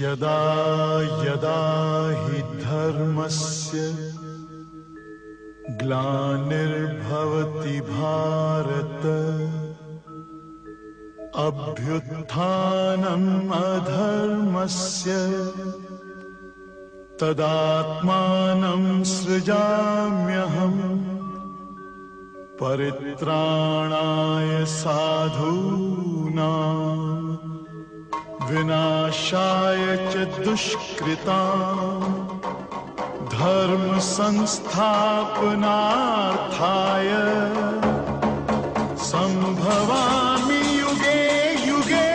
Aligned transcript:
यदा 0.00 0.36
यदा 1.26 1.58
हि 2.20 2.38
धर्मस्य 2.62 3.82
ग्लानिर्भवति 5.82 7.76
भारत 7.90 9.04
अभ्युत्थानम् 11.46 13.28
अधर्मस्य 13.58 15.18
तदात्मानं 17.20 18.84
सृजाम्यहम् 19.18 20.82
परित्राणाय 22.61 24.49
साधूनाम् 24.63 26.15
विनाशाय 28.49 29.83
च 30.11 30.13
दुष्कृता 30.45 31.41
धर्म 33.35 33.85
संस्थापनार्थाय 33.99 34.69
संभवामि 39.09 40.61
युगे 40.79 41.21
युगे 41.67 42.07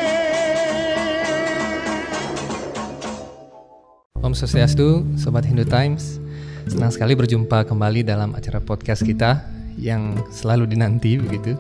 Om 4.21 4.33
Swastiastu, 4.33 5.05
Sobat 5.19 5.45
Hindu 5.45 5.65
Times. 5.67 6.23
Senang 6.71 6.95
sekali 6.95 7.19
berjumpa 7.19 7.67
kembali 7.67 8.07
dalam 8.07 8.31
acara 8.39 8.63
podcast 8.63 9.03
kita 9.03 9.54
yang 9.76 10.16
selalu 10.32 10.70
dinanti 10.70 11.20
begitu 11.20 11.56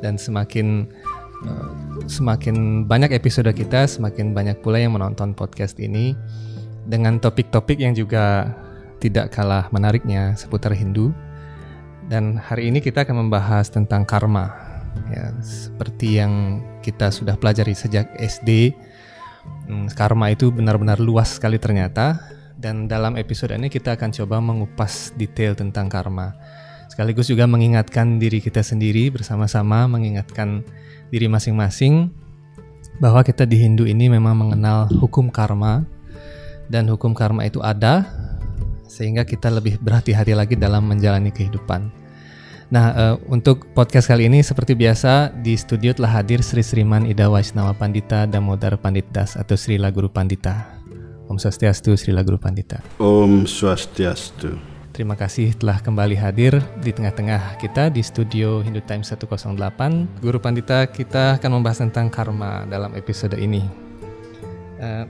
dan 0.00 0.16
semakin 0.16 0.86
eh, 1.44 1.68
semakin 2.06 2.86
banyak 2.86 3.12
episode 3.14 3.50
kita, 3.52 3.86
semakin 3.90 4.32
banyak 4.32 4.60
pula 4.62 4.80
yang 4.80 4.94
menonton 4.94 5.34
podcast 5.34 5.76
ini 5.82 6.14
dengan 6.86 7.18
topik-topik 7.18 7.82
yang 7.82 7.92
juga 7.92 8.54
tidak 9.02 9.34
kalah 9.34 9.68
menariknya 9.74 10.38
seputar 10.38 10.72
Hindu. 10.72 11.12
Dan 12.06 12.38
hari 12.38 12.70
ini 12.70 12.78
kita 12.78 13.02
akan 13.02 13.26
membahas 13.26 13.66
tentang 13.66 14.06
karma. 14.06 14.54
Ya, 15.10 15.34
seperti 15.42 16.22
yang 16.22 16.62
kita 16.80 17.10
sudah 17.10 17.34
pelajari 17.34 17.74
sejak 17.74 18.14
SD, 18.16 18.72
Hmm, 19.66 19.90
karma 19.90 20.30
itu 20.30 20.54
benar-benar 20.54 21.02
luas 21.02 21.34
sekali 21.38 21.58
ternyata 21.58 22.22
dan 22.54 22.86
dalam 22.86 23.18
episode 23.18 23.50
ini 23.50 23.66
kita 23.66 23.98
akan 23.98 24.14
coba 24.14 24.38
mengupas 24.38 25.10
detail 25.18 25.58
tentang 25.58 25.90
karma. 25.90 26.38
Sekaligus 26.96 27.28
juga 27.28 27.44
mengingatkan 27.44 28.16
diri 28.16 28.40
kita 28.40 28.64
sendiri 28.64 29.12
bersama-sama 29.12 29.84
mengingatkan 29.84 30.64
diri 31.12 31.28
masing-masing 31.28 32.08
bahwa 33.04 33.20
kita 33.20 33.44
di 33.44 33.60
Hindu 33.60 33.84
ini 33.84 34.08
memang 34.08 34.32
mengenal 34.32 34.88
hukum 34.96 35.28
karma 35.28 35.84
dan 36.72 36.88
hukum 36.88 37.12
karma 37.12 37.44
itu 37.44 37.60
ada 37.60 38.08
sehingga 38.88 39.28
kita 39.28 39.52
lebih 39.52 39.76
berhati-hati 39.76 40.32
lagi 40.32 40.56
dalam 40.56 40.88
menjalani 40.88 41.28
kehidupan. 41.28 41.92
Nah, 42.72 42.86
eh, 42.96 43.16
untuk 43.28 43.68
podcast 43.76 44.08
kali 44.08 44.32
ini 44.32 44.40
seperti 44.40 44.72
biasa 44.72 45.36
di 45.44 45.52
studio 45.52 45.92
telah 45.92 46.24
hadir 46.24 46.40
Sri 46.40 46.64
Sriman 46.64 47.04
Ida 47.04 47.28
Waisnawa 47.28 47.76
Pandita 47.76 48.24
Damodar 48.24 48.72
Pandit 48.80 49.04
Das 49.12 49.36
atau 49.36 49.52
Srila 49.52 49.92
Guru 49.92 50.08
Pandita. 50.08 50.80
Om 51.28 51.36
Swastiastu 51.36 51.92
Srila 51.92 52.24
Guru 52.24 52.40
Pandita. 52.40 52.80
Om 52.96 53.44
Swastiastu. 53.44 54.75
Terima 54.96 55.12
kasih 55.12 55.52
telah 55.52 55.76
kembali 55.76 56.16
hadir 56.16 56.56
di 56.80 56.88
tengah-tengah 56.88 57.60
kita 57.60 57.92
di 57.92 58.00
studio 58.00 58.64
Hindu 58.64 58.80
Times 58.80 59.12
108. 59.12 59.44
Guru 60.24 60.40
Pandita, 60.40 60.88
kita 60.88 61.36
akan 61.36 61.60
membahas 61.60 61.84
tentang 61.84 62.08
karma 62.08 62.64
dalam 62.64 62.96
episode 62.96 63.36
ini. 63.36 63.60
Eh, 64.80 65.04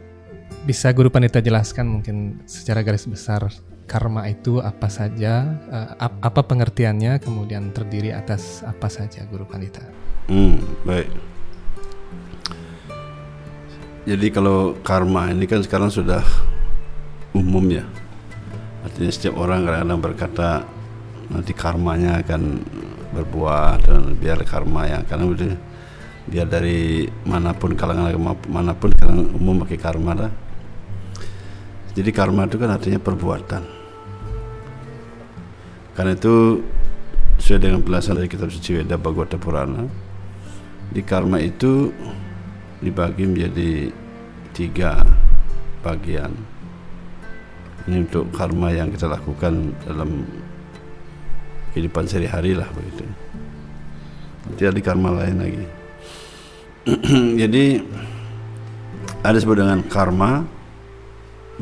bisa 0.67 0.91
Guru 0.91 1.07
Pandita 1.07 1.39
jelaskan 1.39 1.87
mungkin 1.87 2.43
secara 2.51 2.83
garis 2.83 3.07
besar 3.07 3.47
karma 3.87 4.27
itu 4.27 4.59
apa 4.59 4.91
saja, 4.91 5.55
ap- 6.03 6.19
apa 6.19 6.43
pengertiannya, 6.43 7.23
kemudian 7.23 7.71
terdiri 7.71 8.11
atas 8.11 8.67
apa 8.67 8.91
saja 8.91 9.23
Guru 9.31 9.47
Pandita? 9.47 9.87
Hmm, 10.27 10.67
baik. 10.83 11.07
Jadi 14.03 14.27
kalau 14.35 14.75
karma 14.83 15.31
ini 15.31 15.47
kan 15.47 15.63
sekarang 15.63 15.95
sudah 15.95 16.27
umum 17.31 17.63
ya. 17.71 17.87
Artinya 18.87 19.11
setiap 19.11 19.35
orang 19.43 19.67
kadang-kadang 19.67 19.99
berkata 19.99 20.49
nanti 21.27 21.51
karmanya 21.51 22.23
akan 22.23 22.63
berbuah 23.11 23.83
dan 23.83 24.15
biar 24.15 24.39
karma 24.47 24.87
yang 24.87 25.03
karena 25.03 25.27
udah 25.27 25.53
biar 26.31 26.47
dari 26.47 27.07
mana 27.27 27.51
pun 27.51 27.75
kalangan 27.75 28.15
agama 28.15 28.39
mana 28.47 28.79
pun 28.79 28.95
sekarang 28.95 29.35
umum 29.35 29.67
pakai 29.67 29.79
karma 29.79 30.13
lah. 30.15 30.33
Jadi 31.99 32.11
karma 32.15 32.47
itu 32.47 32.63
kan 32.63 32.71
artinya 32.71 33.01
perbuatan. 33.03 33.63
Karena 35.97 36.13
itu 36.13 36.61
sesuai 37.41 37.59
dengan 37.59 37.81
penjelasan 37.81 38.21
dari 38.21 38.29
kitab 38.29 38.53
suci 38.53 38.77
Weda 38.77 39.01
Bhagavata 39.01 39.41
Purana, 39.41 39.89
di 40.93 41.01
karma 41.01 41.41
itu 41.41 41.89
dibagi 42.85 43.25
menjadi 43.25 43.91
tiga 44.53 45.03
bagian. 45.81 46.56
Ini 47.87 48.03
untuk 48.03 48.35
karma 48.35 48.75
yang 48.75 48.91
kita 48.91 49.07
lakukan 49.07 49.71
dalam 49.87 50.27
kehidupan 51.71 52.11
sehari-hari 52.11 52.59
lah 52.59 52.67
begitu. 52.75 53.07
Nanti 54.47 54.63
ada 54.67 54.81
karma 54.83 55.15
lain 55.23 55.37
lagi. 55.39 55.65
Jadi 57.47 57.65
ada 59.23 59.35
disebut 59.39 59.59
dengan 59.59 59.87
karma, 59.87 60.43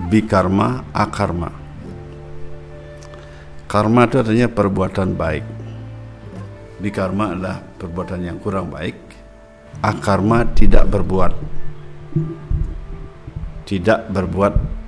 bikarma, 0.08 0.88
akarma. 0.96 1.50
Karma 3.68 4.08
itu 4.08 4.16
artinya 4.20 4.48
perbuatan 4.48 5.08
baik. 5.12 5.44
Bikarma 6.80 7.36
adalah 7.36 7.60
perbuatan 7.60 8.20
yang 8.24 8.41
kurang 8.41 8.72
baik. 8.72 8.96
Akarma 9.84 10.48
tidak 10.56 10.88
berbuat. 10.88 11.32
Tidak 13.64 14.12
berbuat 14.12 14.84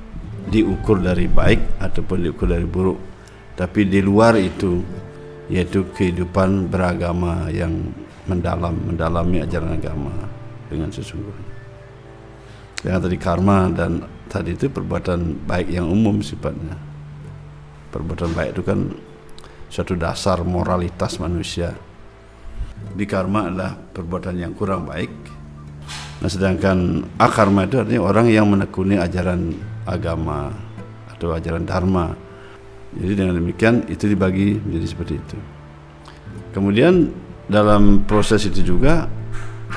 diukur 0.47 1.03
dari 1.03 1.27
baik 1.27 1.83
ataupun 1.83 2.19
diukur 2.23 2.47
dari 2.51 2.67
buruk. 2.67 2.99
Tapi 3.57 3.89
di 3.89 4.01
luar 4.05 4.37
itu 4.37 4.85
yaitu 5.47 5.87
kehidupan 5.95 6.67
beragama 6.67 7.47
yang 7.55 7.71
mendalam, 8.27 8.75
mendalami 8.75 9.43
ajaran 9.47 9.79
agama 9.79 10.13
dengan 10.67 10.91
sesungguhnya. 10.91 11.55
Yang 12.83 12.99
tadi 13.09 13.17
karma 13.19 13.71
dan 13.71 14.03
tadi 14.27 14.55
itu 14.55 14.67
perbuatan 14.71 15.47
baik 15.47 15.71
yang 15.71 15.87
umum 15.87 16.21
sifatnya. 16.21 16.75
Perbuatan 17.95 18.31
baik 18.35 18.51
itu 18.59 18.63
kan 18.67 18.79
suatu 19.71 19.95
dasar 19.95 20.43
moralitas 20.43 21.17
manusia. 21.23 21.73
Di 22.93 23.09
karma 23.09 23.49
adalah 23.49 23.73
perbuatan 23.73 24.37
yang 24.37 24.53
kurang 24.53 24.85
baik. 24.85 25.11
Nah, 26.21 26.29
sedangkan 26.29 27.09
akarma 27.17 27.65
itu 27.65 27.81
artinya 27.81 28.03
orang 28.05 28.27
yang 28.29 28.49
menekuni 28.49 29.01
ajaran 29.01 29.57
agama 29.87 30.53
atau 31.15 31.33
ajaran 31.33 31.65
dharma. 31.65 32.13
Jadi 32.97 33.13
dengan 33.15 33.39
demikian 33.39 33.87
itu 33.89 34.11
dibagi 34.11 34.59
menjadi 34.61 34.87
seperti 34.87 35.15
itu. 35.17 35.39
Kemudian 36.53 37.13
dalam 37.47 38.03
proses 38.09 38.43
itu 38.49 38.75
juga 38.75 39.07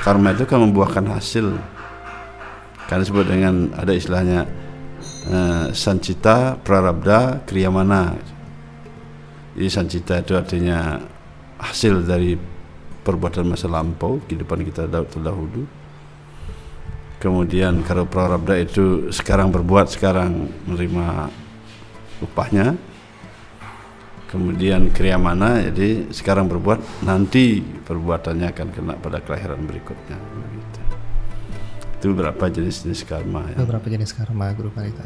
karma 0.02 0.34
itu 0.34 0.44
kan 0.44 0.60
membuahkan 0.60 1.06
hasil. 1.14 1.54
Karena 2.90 3.06
disebut 3.06 3.26
dengan 3.30 3.70
ada 3.78 3.92
istilahnya 3.94 4.48
eh, 5.30 5.66
sancita, 5.70 6.58
prarabda, 6.58 7.46
kriyamana. 7.46 8.18
Jadi 9.54 9.68
sancita 9.70 10.18
itu 10.18 10.32
artinya 10.34 10.98
hasil 11.60 12.02
dari 12.08 12.34
perbuatan 13.04 13.52
masa 13.52 13.68
lampau 13.68 14.18
kehidupan 14.26 14.64
kita 14.66 14.88
terdahulu. 14.88 15.68
Kemudian 17.20 17.84
kalau 17.84 18.08
prarabda 18.08 18.56
itu 18.64 19.12
sekarang 19.12 19.52
berbuat, 19.52 19.92
sekarang 19.92 20.48
menerima 20.64 21.28
upahnya. 22.24 22.80
Kemudian 24.32 24.88
kriyamana 24.88 25.68
jadi 25.68 26.08
sekarang 26.08 26.48
berbuat 26.48 27.04
nanti 27.04 27.60
perbuatannya 27.60 28.46
akan 28.56 28.68
kena 28.72 28.94
pada 28.96 29.20
kelahiran 29.20 29.60
berikutnya. 29.68 30.16
Begitu. 30.16 30.80
Itu 32.00 32.04
beberapa 32.16 32.48
jenis-jenis 32.48 33.04
karma 33.04 33.52
ya. 33.52 33.56
Beberapa 33.60 33.84
jenis 33.92 34.16
karma 34.16 34.48
Guru 34.56 34.72
Pandita. 34.72 35.04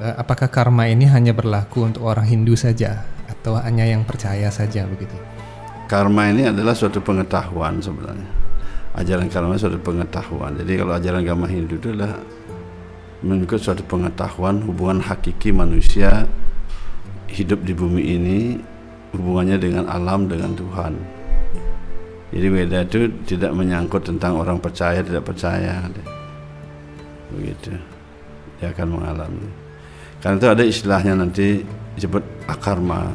Eh, 0.00 0.14
Apakah 0.16 0.48
karma 0.48 0.88
ini 0.88 1.04
hanya 1.04 1.36
berlaku 1.36 1.84
untuk 1.84 2.08
orang 2.08 2.24
Hindu 2.24 2.56
saja 2.56 3.04
atau 3.28 3.60
hanya 3.60 3.84
yang 3.84 4.08
percaya 4.08 4.48
saja 4.48 4.88
begitu? 4.88 5.12
Karma 5.84 6.32
ini 6.32 6.48
adalah 6.48 6.72
suatu 6.72 7.04
pengetahuan 7.04 7.82
sebenarnya. 7.84 8.45
Ajaran 8.96 9.28
karma 9.28 9.60
suatu 9.60 9.76
pengetahuan. 9.76 10.56
Jadi 10.56 10.72
kalau 10.80 10.96
ajaran 10.96 11.20
agama 11.20 11.44
Hindu 11.44 11.76
itu 11.76 11.92
adalah 11.92 12.16
mengikut 13.20 13.60
suatu 13.60 13.84
pengetahuan 13.84 14.64
hubungan 14.64 15.04
hakiki 15.04 15.52
manusia 15.52 16.24
hidup 17.28 17.60
di 17.60 17.76
bumi 17.76 18.02
ini 18.16 18.38
hubungannya 19.12 19.60
dengan 19.60 19.84
alam 19.92 20.24
dengan 20.24 20.56
Tuhan. 20.56 20.96
Jadi 22.32 22.46
beda 22.48 22.78
itu 22.88 22.98
tidak 23.28 23.52
menyangkut 23.52 24.02
tentang 24.04 24.40
orang 24.40 24.56
percaya 24.56 25.04
tidak 25.04 25.28
percaya. 25.28 25.84
Begitu. 27.36 27.76
Dia 28.60 28.72
akan 28.72 28.96
mengalami. 28.96 29.48
Karena 30.24 30.36
itu 30.40 30.48
ada 30.48 30.62
istilahnya 30.64 31.12
nanti 31.20 31.60
disebut 31.94 32.24
akarma. 32.48 33.12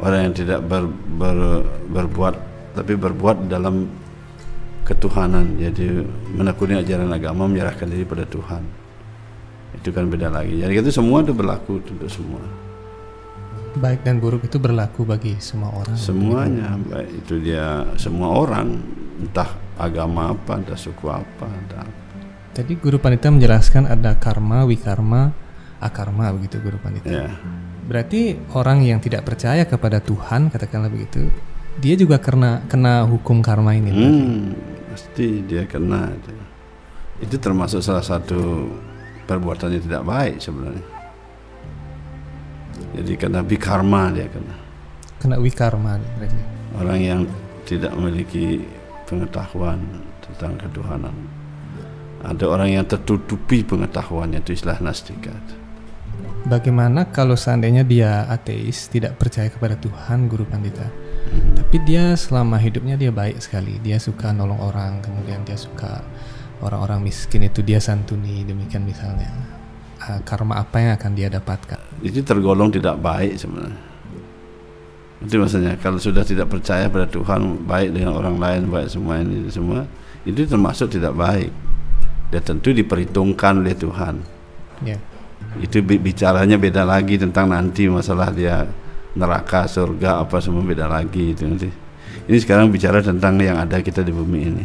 Orang 0.00 0.30
yang 0.30 0.34
tidak 0.34 0.64
ber, 0.64 0.88
ber, 1.18 1.66
berbuat 1.92 2.34
tapi 2.72 2.96
berbuat 2.96 3.50
dalam 3.50 3.90
ketuhanan. 4.90 5.54
Jadi 5.56 6.02
menekuni 6.34 6.74
ajaran 6.74 7.10
agama 7.14 7.46
menyerahkan 7.46 7.86
diri 7.86 8.02
pada 8.02 8.26
Tuhan. 8.26 8.62
Itu 9.78 9.94
kan 9.94 10.10
beda 10.10 10.28
lagi. 10.28 10.58
Jadi 10.58 10.72
itu 10.74 10.90
semua 10.90 11.22
itu 11.22 11.30
berlaku 11.30 11.78
untuk 11.78 12.10
semua. 12.10 12.42
Baik 13.78 14.02
dan 14.02 14.18
buruk 14.18 14.42
itu 14.42 14.58
berlaku 14.58 15.06
bagi 15.06 15.38
semua 15.38 15.70
orang. 15.70 15.94
Semuanya 15.94 16.74
baik 16.90 17.22
itu 17.22 17.38
dia 17.38 17.86
semua 17.94 18.34
orang 18.34 18.82
entah 19.22 19.54
agama 19.78 20.34
apa, 20.34 20.58
entah 20.58 20.74
suku 20.74 21.06
apa, 21.06 21.46
entah 21.46 21.86
apa. 21.86 21.98
Tadi 22.50 22.74
Guru 22.74 22.98
Panita 22.98 23.30
menjelaskan 23.30 23.86
ada 23.86 24.18
karma, 24.18 24.66
wikarma, 24.66 25.30
akarma 25.78 26.34
begitu 26.34 26.58
Guru 26.58 26.82
Panita. 26.82 27.06
Ya. 27.06 27.30
Berarti 27.86 28.34
orang 28.58 28.82
yang 28.82 28.98
tidak 28.98 29.22
percaya 29.22 29.62
kepada 29.62 30.02
Tuhan 30.02 30.50
katakanlah 30.50 30.90
begitu, 30.90 31.30
dia 31.78 31.94
juga 31.94 32.18
kena 32.18 32.66
kena 32.66 33.06
hukum 33.06 33.38
karma 33.38 33.78
ini. 33.78 33.90
berarti. 33.94 34.69
Pasti 34.90 35.46
dia 35.46 35.62
kena 35.70 36.10
itu. 36.10 36.34
Itu 37.22 37.36
termasuk 37.38 37.78
salah 37.78 38.02
satu 38.02 38.66
perbuatan 39.30 39.70
yang 39.70 39.84
tidak 39.86 40.02
baik 40.02 40.36
sebenarnya. 40.42 40.86
Jadi 42.98 43.12
kena 43.14 43.40
bikarma 43.46 44.10
dia 44.10 44.26
kena. 44.26 44.54
Kena 45.22 45.36
wikarma. 45.38 46.02
Orang 46.74 46.98
yang 46.98 47.20
tidak 47.62 47.94
memiliki 47.94 48.66
pengetahuan 49.06 49.78
tentang 50.26 50.58
ketuhanan. 50.58 51.14
Ada 52.20 52.44
orang 52.50 52.68
yang 52.80 52.84
tertutupi 52.84 53.62
pengetahuannya 53.62 54.42
itu 54.42 54.58
istilah 54.58 54.82
nastika. 54.82 55.32
Bagaimana 56.40 57.08
kalau 57.12 57.36
seandainya 57.36 57.84
dia 57.84 58.24
ateis, 58.26 58.88
tidak 58.88 59.20
percaya 59.20 59.52
kepada 59.52 59.76
Tuhan, 59.76 60.24
Guru 60.24 60.48
Pandita, 60.48 60.88
tapi 61.54 61.76
dia 61.86 62.16
selama 62.18 62.58
hidupnya 62.58 62.98
dia 62.98 63.14
baik 63.14 63.38
sekali, 63.38 63.78
dia 63.78 64.00
suka 64.02 64.34
nolong 64.34 64.58
orang, 64.58 64.98
kemudian 65.04 65.46
dia 65.46 65.54
suka 65.54 66.02
orang-orang 66.60 67.06
miskin 67.06 67.46
itu 67.46 67.62
dia 67.62 67.78
santuni, 67.78 68.42
demikian 68.42 68.82
misalnya. 68.82 69.30
Ah, 70.00 70.18
karma 70.24 70.56
apa 70.58 70.80
yang 70.80 70.92
akan 70.96 71.12
dia 71.12 71.28
dapatkan? 71.28 72.00
Itu 72.00 72.24
tergolong 72.24 72.72
tidak 72.72 72.98
baik 72.98 73.36
sebenarnya. 73.36 73.76
Itu 75.20 75.36
maksudnya 75.36 75.76
kalau 75.76 76.00
sudah 76.00 76.24
tidak 76.24 76.48
percaya 76.48 76.88
pada 76.88 77.04
Tuhan 77.04 77.68
baik 77.68 77.92
dengan 77.92 78.16
orang 78.16 78.40
lain 78.40 78.72
baik 78.72 78.88
semua 78.88 79.20
ini 79.20 79.44
semua 79.52 79.84
itu 80.24 80.48
termasuk 80.48 80.96
tidak 80.96 81.12
baik. 81.12 81.52
Dan 82.32 82.40
tentu 82.46 82.70
diperhitungkan 82.70 83.58
oleh 83.58 83.74
Tuhan. 83.74 84.22
Ya, 84.86 84.96
Itu 85.58 85.82
bi- 85.82 85.98
bicaranya 85.98 86.56
beda 86.56 86.86
lagi 86.86 87.18
tentang 87.18 87.50
nanti 87.50 87.90
masalah 87.90 88.30
dia 88.30 88.64
neraka, 89.14 89.66
surga 89.66 90.22
apa 90.22 90.38
semua 90.38 90.62
beda 90.62 90.86
lagi 90.86 91.34
itu 91.34 91.46
nanti. 91.46 91.70
Ini 92.30 92.38
sekarang 92.38 92.70
bicara 92.70 93.02
tentang 93.02 93.38
yang 93.42 93.58
ada 93.58 93.82
kita 93.82 94.06
di 94.06 94.12
bumi 94.14 94.38
ini. 94.38 94.64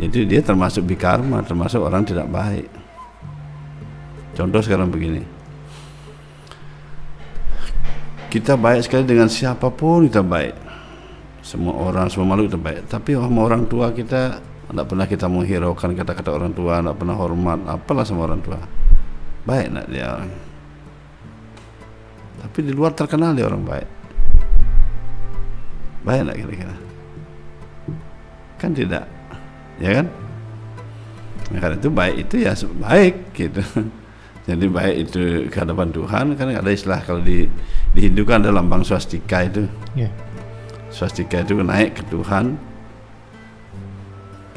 Jadi 0.00 0.24
dia 0.24 0.40
termasuk 0.40 0.84
bikarma, 0.88 1.44
termasuk 1.44 1.80
orang 1.80 2.04
tidak 2.04 2.28
baik. 2.28 2.68
Contoh 4.32 4.60
sekarang 4.64 4.88
begini. 4.88 5.20
Kita 8.30 8.54
baik 8.54 8.86
sekali 8.86 9.04
dengan 9.04 9.28
siapa 9.28 9.68
pun 9.68 10.08
kita 10.08 10.24
baik. 10.24 10.54
Semua 11.44 11.74
orang, 11.76 12.06
semua 12.08 12.32
makhluk 12.32 12.54
kita 12.54 12.60
baik. 12.60 12.80
Tapi 12.88 13.10
sama 13.18 13.40
orang 13.42 13.66
tua 13.66 13.90
kita 13.92 14.38
tidak 14.40 14.86
pernah 14.86 15.06
kita 15.10 15.26
menghiraukan 15.26 15.90
kata-kata 15.98 16.30
orang 16.30 16.52
tua, 16.54 16.78
tidak 16.78 16.96
pernah 16.96 17.16
hormat, 17.18 17.58
apalah 17.66 18.06
sama 18.06 18.30
orang 18.30 18.40
tua. 18.40 18.60
Baik 19.44 19.66
nak 19.74 19.86
dia. 19.90 20.14
Tapi 22.40 22.58
di 22.64 22.72
luar 22.72 22.96
terkenal 22.96 23.36
dia 23.36 23.44
orang 23.44 23.62
baik. 23.62 23.88
Baik 26.00 26.20
nak 26.24 26.36
kira-kira? 26.40 26.76
Kan 28.56 28.72
tidak, 28.72 29.04
ya 29.76 30.00
kan? 30.00 30.06
Nah, 31.50 31.58
karena 31.58 31.76
itu 31.76 31.90
baik 31.92 32.16
itu 32.28 32.34
ya 32.40 32.52
baik 32.80 33.14
gitu. 33.36 33.62
Jadi 34.48 34.66
baik 34.66 34.96
itu 35.08 35.22
ke 35.52 35.56
hadapan 35.60 35.92
Tuhan 35.92 36.24
kan 36.34 36.46
ada 36.48 36.70
istilah 36.72 37.04
kalau 37.04 37.20
di 37.20 37.44
di 37.92 38.00
Hindu 38.08 38.24
kan 38.24 38.40
ada 38.40 38.50
lambang 38.54 38.80
swastika 38.80 39.44
itu. 39.44 39.68
ya, 39.92 40.08
Swastika 40.90 41.46
itu 41.46 41.54
naik 41.60 42.00
ke 42.00 42.02
Tuhan 42.10 42.58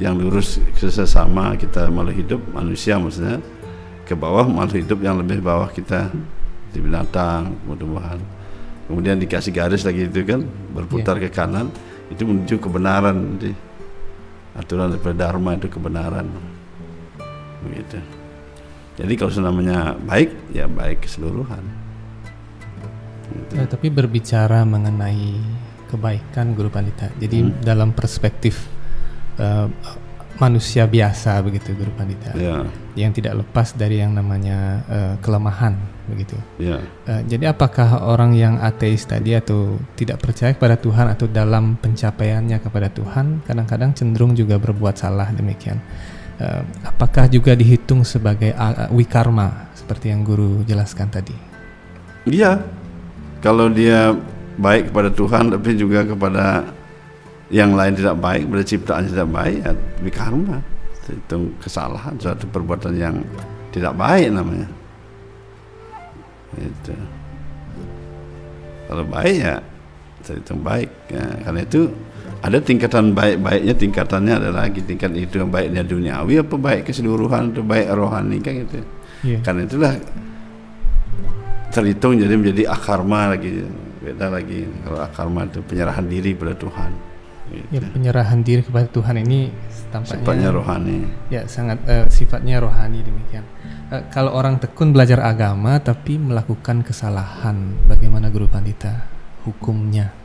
yang 0.02 0.18
lurus 0.18 0.58
ke 0.74 0.90
sesama 0.90 1.54
kita 1.54 1.94
makhluk 1.94 2.18
hidup 2.18 2.42
manusia 2.50 2.98
maksudnya 2.98 3.38
ke 4.10 4.18
bawah 4.18 4.50
makhluk 4.50 4.82
hidup 4.82 5.00
yang 5.06 5.22
lebih 5.22 5.46
bawah 5.46 5.70
kita 5.70 6.10
di 6.74 6.82
binatang 6.82 7.54
tumbuhan 7.78 8.18
kemudian 8.88 9.16
dikasih 9.16 9.54
garis 9.56 9.88
lagi 9.88 10.10
itu 10.10 10.26
kan 10.28 10.44
berputar 10.76 11.16
ke 11.22 11.32
kanan 11.32 11.72
itu 12.12 12.24
menuju 12.28 12.56
kebenaran. 12.60 13.40
Di 13.40 13.52
aturan 14.54 14.94
daripada 14.94 15.16
dharma 15.18 15.58
itu 15.58 15.68
kebenaran. 15.72 16.28
Begitu. 17.64 17.98
Jadi 18.94 19.14
kalau 19.18 19.32
namanya 19.42 19.98
baik 19.98 20.30
ya 20.54 20.70
baik 20.70 21.08
keseluruhan. 21.08 21.64
Eh, 23.58 23.66
tapi 23.66 23.90
berbicara 23.90 24.62
mengenai 24.62 25.42
kebaikan 25.90 26.54
Guru 26.54 26.70
Pandita. 26.70 27.10
Jadi 27.18 27.66
dalam 27.66 27.98
perspektif 27.98 28.70
eh, 29.42 29.66
manusia 30.38 30.86
biasa 30.86 31.42
begitu 31.42 31.74
Guru 31.74 31.90
Pandita, 31.98 32.38
ya. 32.38 32.62
yang 32.94 33.10
tidak 33.10 33.42
lepas 33.42 33.74
dari 33.74 34.06
yang 34.06 34.14
namanya 34.14 34.86
eh, 34.86 35.14
kelemahan 35.26 35.74
begitu. 36.08 36.36
ya 36.60 36.80
Eh, 37.04 37.22
jadi 37.28 37.52
apakah 37.52 38.08
orang 38.08 38.32
yang 38.32 38.60
ateis 38.64 39.04
tadi 39.04 39.36
atau 39.36 39.76
tidak 40.00 40.24
percaya 40.24 40.56
kepada 40.56 40.80
Tuhan 40.80 41.12
atau 41.12 41.28
dalam 41.28 41.76
pencapaiannya 41.80 42.64
kepada 42.64 42.88
Tuhan 42.88 43.44
kadang-kadang 43.44 43.92
cenderung 43.92 44.32
juga 44.32 44.56
berbuat 44.56 44.96
salah 44.96 45.28
demikian. 45.36 45.84
Eh, 46.40 46.62
apakah 46.88 47.28
juga 47.28 47.54
dihitung 47.54 48.08
sebagai 48.08 48.56
ah, 48.56 48.88
wikarma 48.90 49.72
seperti 49.76 50.16
yang 50.16 50.24
guru 50.24 50.64
jelaskan 50.64 51.12
tadi? 51.12 51.36
Iya, 52.24 52.64
kalau 53.44 53.68
dia 53.68 54.16
baik 54.56 54.96
kepada 54.96 55.10
Tuhan 55.12 55.52
tapi 55.52 55.76
juga 55.76 56.08
kepada 56.08 56.64
yang 57.52 57.76
lain 57.78 57.94
tidak 57.94 58.18
baik, 58.18 58.50
pada 58.50 58.64
ciptaan 58.66 59.04
tidak 59.12 59.30
baik, 59.30 59.58
ya 59.62 59.72
wikarma. 60.02 60.58
Itu 61.04 61.52
kesalahan, 61.60 62.16
suatu 62.16 62.48
perbuatan 62.48 62.96
yang 62.96 63.20
tidak 63.76 63.94
baik 63.94 64.32
namanya. 64.32 64.66
Itu. 66.60 66.94
Kalau 68.90 69.04
baik 69.08 69.38
ya 69.42 69.56
itu 70.24 70.54
baik. 70.56 70.90
Ya, 71.12 71.26
karena 71.44 71.62
itu 71.68 71.82
ada 72.44 72.60
tingkatan 72.60 73.12
baik-baiknya, 73.12 73.74
tingkatannya 73.76 74.34
ada 74.40 74.50
lagi 74.52 74.80
tingkat 74.84 75.12
itu 75.16 75.40
yang 75.40 75.52
baiknya 75.52 75.84
duniawi 75.84 76.40
apa 76.40 76.56
baik 76.56 76.88
keseluruhan 76.88 77.52
atau 77.52 77.64
baik 77.64 77.88
rohani 77.92 78.40
kan 78.40 78.54
gitu. 78.64 78.80
Iya. 79.24 79.40
Karena 79.44 79.62
itulah 79.68 79.94
terhitung 81.74 82.22
jadi 82.22 82.36
menjadi 82.38 82.64
akarma 82.70 83.34
lagi 83.34 83.66
beda 84.04 84.28
lagi 84.30 84.68
kalau 84.84 85.00
akarma 85.00 85.48
itu 85.48 85.60
penyerahan 85.66 86.06
diri 86.06 86.36
pada 86.38 86.54
Tuhan 86.54 87.13
gitu. 87.52 87.76
Ya, 87.76 87.82
penyerahan 87.92 88.40
diri 88.46 88.62
kepada 88.64 88.88
Tuhan 88.88 89.20
ini 89.20 89.52
sifatnya 89.94 90.18
tampaknya 90.18 90.50
rohani 90.50 90.98
ya 91.30 91.42
sangat 91.46 91.78
eh, 91.86 92.06
sifatnya 92.10 92.58
rohani 92.64 93.04
demikian. 93.04 93.46
Eh, 93.92 94.04
kalau 94.10 94.34
orang 94.34 94.58
tekun 94.58 94.96
belajar 94.96 95.22
agama 95.22 95.78
tapi 95.84 96.18
melakukan 96.18 96.82
kesalahan, 96.82 97.78
bagaimana 97.86 98.34
Guru 98.34 98.50
Pandita 98.50 99.06
hukumnya? 99.44 100.24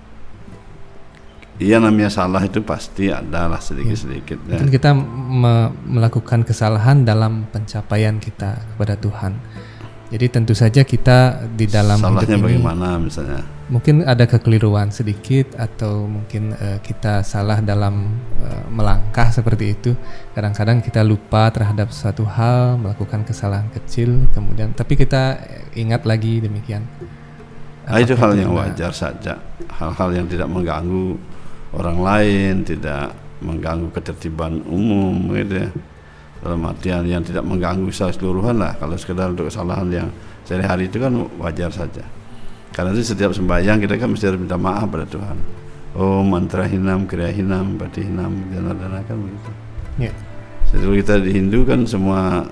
iya 1.59 1.83
namanya 1.83 2.07
salah 2.07 2.39
itu 2.47 2.63
pasti 2.63 3.11
ada 3.11 3.51
lah 3.51 3.59
sedikit-sedikit 3.59 4.39
ya. 4.47 4.63
Kan 4.63 4.71
kita 4.71 4.95
me- 4.95 5.75
melakukan 5.91 6.47
kesalahan 6.47 7.03
dalam 7.03 7.51
pencapaian 7.51 8.23
kita 8.23 8.63
kepada 8.75 8.95
Tuhan. 8.95 9.35
Jadi 10.09 10.27
tentu 10.33 10.55
saja 10.57 10.87
kita 10.87 11.51
di 11.53 11.69
dalam 11.69 12.01
salahnya 12.01 12.39
hidup 12.39 12.49
ini 12.49 12.63
bagaimana 12.63 12.97
misalnya 12.97 13.43
mungkin 13.69 14.01
ada 14.05 14.25
kekeliruan 14.25 14.89
sedikit 14.89 15.53
atau 15.61 16.09
mungkin 16.09 16.57
eh, 16.57 16.81
kita 16.81 17.21
salah 17.21 17.61
dalam 17.61 18.17
eh, 18.41 18.65
melangkah 18.73 19.29
seperti 19.29 19.77
itu. 19.77 19.93
Kadang-kadang 20.33 20.81
kita 20.81 21.05
lupa 21.05 21.53
terhadap 21.53 21.93
suatu 21.93 22.25
hal, 22.25 22.81
melakukan 22.81 23.29
kesalahan 23.29 23.69
kecil, 23.73 24.29
kemudian 24.33 24.73
tapi 24.73 24.97
kita 24.97 25.39
ingat 25.77 26.09
lagi 26.09 26.41
demikian. 26.41 26.85
Ah, 27.89 28.01
itu 28.01 28.13
hal 28.17 28.37
Apakah 28.37 28.41
yang 28.41 28.53
wajar 28.53 28.93
saja. 28.93 29.41
Hal-hal 29.73 30.11
yang 30.13 30.27
tidak 30.29 30.49
mengganggu 30.49 31.17
orang 31.73 31.99
lain 32.01 32.55
tidak 32.65 33.17
mengganggu 33.41 33.89
ketertiban 33.97 34.61
umum 34.69 35.33
gitu 35.33 35.65
ya. 35.65 35.71
Dalam 36.39 36.61
artian 36.71 37.03
yang 37.03 37.25
tidak 37.25 37.43
mengganggu 37.43 37.89
secara 37.91 38.13
keseluruhan 38.15 38.57
lah. 38.61 38.73
Kalau 38.77 38.95
sekedar 38.95 39.33
untuk 39.33 39.49
kesalahan 39.49 39.89
yang 39.89 40.09
sehari-hari 40.45 40.87
itu 40.87 41.01
kan 41.01 41.13
wajar 41.41 41.73
saja 41.73 42.18
Karena 42.73 42.95
itu 42.95 43.03
setiap 43.03 43.35
sembahyang 43.35 43.83
kita 43.83 43.99
kan 43.99 44.15
mesti 44.15 44.25
harus 44.31 44.41
minta 44.41 44.57
maaf 44.61 44.87
pada 44.87 45.07
Tuhan. 45.09 45.39
Oh 45.99 46.23
mantra 46.23 46.69
hinam, 46.69 47.09
kriya 47.11 47.33
hinam, 47.35 47.75
bati 47.75 48.07
hinam, 48.07 48.31
dana 48.55 48.71
dana 48.77 49.03
kan 49.03 49.17
begitu. 49.19 49.51
Ya. 49.99 50.13
Jadi 50.69 50.85
kita 51.01 51.15
di 51.19 51.31
Hindu 51.33 51.65
kan 51.65 51.83
semua 51.89 52.45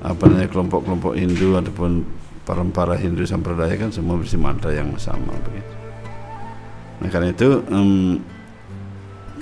apa 0.00 0.22
namanya 0.26 0.48
kelompok-kelompok 0.48 1.12
Hindu 1.12 1.54
ataupun 1.60 2.02
para 2.46 2.94
Hindu 2.94 3.26
sampradaya 3.26 3.74
kan 3.74 3.90
semua 3.90 4.16
berisi 4.16 4.38
mantra 4.38 4.70
yang 4.72 4.94
sama 4.96 5.34
begitu. 5.44 5.74
Nah 7.02 7.08
karena 7.12 7.28
itu 7.34 7.60
em, 7.68 8.22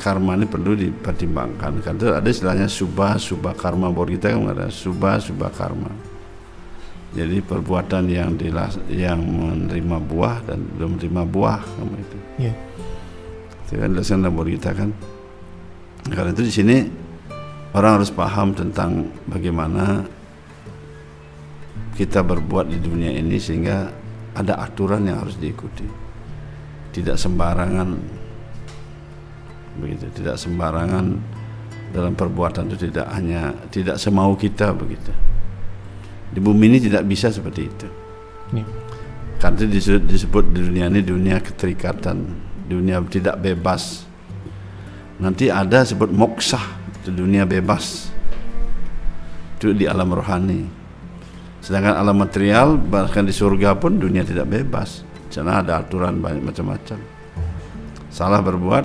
karma 0.01 0.35
ini 0.35 0.47
perlu 0.49 0.75
dipertimbangkan. 0.75 1.85
Karena 1.85 1.99
itu 2.01 2.09
ada 2.11 2.29
istilahnya 2.29 2.67
subah 2.67 3.21
subah 3.21 3.55
karma 3.55 3.93
buat 3.93 4.11
kita 4.11 4.35
kan 4.35 4.51
ada 4.51 4.67
subah 4.69 5.23
subah 5.23 5.53
karma. 5.55 6.14
Jadi 7.15 7.39
perbuatan 7.47 8.11
yang 8.11 8.35
dilas, 8.35 8.75
yang 8.91 9.23
menerima 9.23 9.99
buah 10.03 10.43
dan 10.51 10.67
belum 10.75 10.99
menerima 10.99 11.23
buah 11.31 11.63
kamu 11.63 11.95
itu. 12.03 12.19
Ya. 12.51 12.55
Itu 13.65 13.79
kan 13.79 13.91
dalam 13.95 14.35
buat 14.35 14.51
kita 14.51 14.71
kan. 14.75 14.91
Karena 16.11 16.35
itu 16.35 16.43
di 16.43 16.53
sini 16.53 16.77
orang 17.71 18.03
harus 18.03 18.11
paham 18.11 18.51
tentang 18.51 19.15
bagaimana 19.31 20.03
kita 21.95 22.27
berbuat 22.27 22.75
di 22.75 22.83
dunia 22.83 23.15
ini 23.15 23.39
sehingga 23.39 23.87
ada 24.35 24.59
aturan 24.59 25.07
yang 25.07 25.23
harus 25.23 25.39
diikuti. 25.39 25.87
Tidak 26.91 27.15
sembarangan 27.15 27.89
begitu, 29.79 30.07
tidak 30.19 30.35
sembarangan 30.35 31.15
dalam 31.95 32.19
perbuatan 32.19 32.75
itu 32.75 32.91
tidak 32.91 33.07
hanya 33.15 33.55
tidak 33.71 34.03
semau 34.03 34.35
kita 34.35 34.75
begitu. 34.75 35.15
Di 36.35 36.43
bumi 36.43 36.67
ini 36.67 36.79
tidak 36.83 37.07
bisa 37.07 37.31
seperti 37.31 37.63
itu. 37.63 37.87
Ya. 38.59 38.67
Karena 39.39 39.71
disebut, 39.71 40.03
disebut 40.11 40.45
di 40.51 40.61
dunia 40.67 40.91
ini 40.91 41.01
dunia 41.05 41.39
keterikatan, 41.39 42.17
dunia 42.67 42.99
tidak 43.07 43.39
bebas. 43.39 44.03
Nanti 45.23 45.47
ada 45.47 45.87
sebut 45.87 46.11
moksa, 46.11 46.59
itu 46.99 47.15
dunia 47.15 47.47
bebas. 47.47 48.11
Itu 49.55 49.71
di 49.71 49.87
alam 49.87 50.11
rohani. 50.11 50.67
Sedangkan 51.63 51.97
alam 51.97 52.19
material 52.19 52.77
bahkan 52.77 53.25
di 53.25 53.33
surga 53.33 53.79
pun 53.79 53.97
dunia 53.97 54.27
tidak 54.27 54.51
bebas. 54.51 55.07
Di 55.31 55.39
sana 55.39 55.63
ada 55.63 55.81
aturan 55.81 56.19
banyak 56.19 56.43
macam-macam. 56.43 56.99
Salah 58.11 58.43
berbuat. 58.43 58.85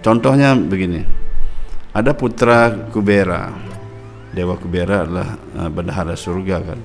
Contohnya 0.00 0.56
begini. 0.56 1.02
Ada 1.90 2.14
putra 2.14 2.90
Kubera. 2.90 3.75
Dewa 4.36 4.52
Kubera 4.60 5.08
adalah 5.08 5.40
uh, 5.56 5.72
bendahara 5.72 6.12
surga 6.12 6.60
kan. 6.60 6.80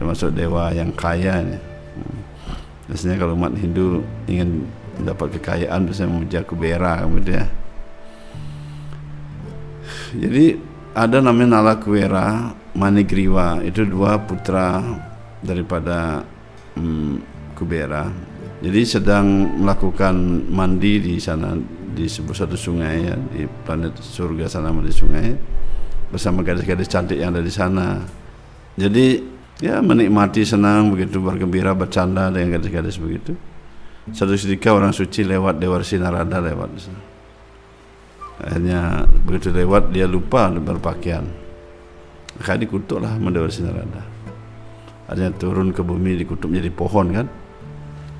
Termasuk 0.00 0.32
dewa 0.32 0.72
yang 0.72 0.88
kaya. 0.96 1.44
Hmm. 1.44 2.18
Biasanya 2.88 3.20
kalau 3.20 3.36
umat 3.36 3.52
Hindu 3.60 4.00
ingin 4.24 4.64
mendapat 4.96 5.36
kekayaan 5.36 5.84
biasanya 5.84 6.08
memuja 6.08 6.40
Kubera 6.48 7.04
kemudian. 7.04 7.44
Jadi 10.16 10.56
ada 10.96 11.20
namanya 11.20 11.60
Nala 11.60 11.76
Kuera, 11.76 12.52
Manigriwa 12.72 13.60
itu 13.64 13.84
dua 13.84 14.16
putra 14.24 14.80
daripada 15.44 16.24
hmm, 16.76 17.20
Kubera. 17.52 18.08
Jadi 18.64 18.80
sedang 18.88 19.60
melakukan 19.60 20.14
mandi 20.48 21.04
di 21.04 21.14
sana 21.20 21.52
di 21.92 22.08
sebuah 22.08 22.46
satu 22.46 22.56
sungai 22.56 23.04
ya 23.04 23.16
di 23.36 23.44
planet 23.68 24.00
surga 24.00 24.48
sana 24.48 24.72
di 24.72 24.94
sungai 24.94 25.28
bersama 26.12 26.44
gadis-gadis 26.44 26.92
cantik 26.92 27.16
yang 27.16 27.32
ada 27.32 27.40
di 27.40 27.48
sana. 27.48 28.04
Jadi 28.76 29.24
ya 29.64 29.80
menikmati 29.80 30.44
senang 30.44 30.92
begitu 30.92 31.24
bergembira 31.24 31.72
bercanda 31.72 32.28
dengan 32.28 32.60
gadis-gadis 32.60 33.00
begitu. 33.00 33.32
Satu 34.12 34.36
ketika 34.36 34.76
orang 34.76 34.92
suci 34.92 35.24
lewat 35.24 35.56
Dewa 35.56 35.80
Narada 35.80 36.38
lewat 36.42 36.68
di 36.76 36.80
sana. 36.84 37.02
Akhirnya 38.42 39.08
begitu 39.24 39.48
lewat 39.54 39.88
dia 39.94 40.04
lupa 40.04 40.52
berpakaian. 40.52 41.24
Akhirnya 42.36 42.68
dikutuklah 42.68 43.16
sama 43.16 43.32
Dewa 43.32 43.48
Narada. 43.48 44.02
Akhirnya 45.08 45.30
turun 45.40 45.72
ke 45.72 45.80
bumi 45.80 46.20
dikutuk 46.20 46.52
menjadi 46.52 46.70
pohon 46.76 47.06
kan. 47.08 47.26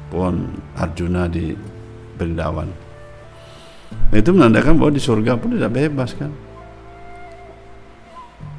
Pohon 0.08 0.48
Arjuna 0.80 1.28
di 1.28 1.52
Brindawan. 2.16 2.68
Nah, 4.12 4.16
itu 4.16 4.30
menandakan 4.32 4.76
bahwa 4.76 4.92
di 4.92 5.02
surga 5.02 5.40
pun 5.40 5.56
tidak 5.56 5.72
bebas 5.72 6.12
kan. 6.16 6.30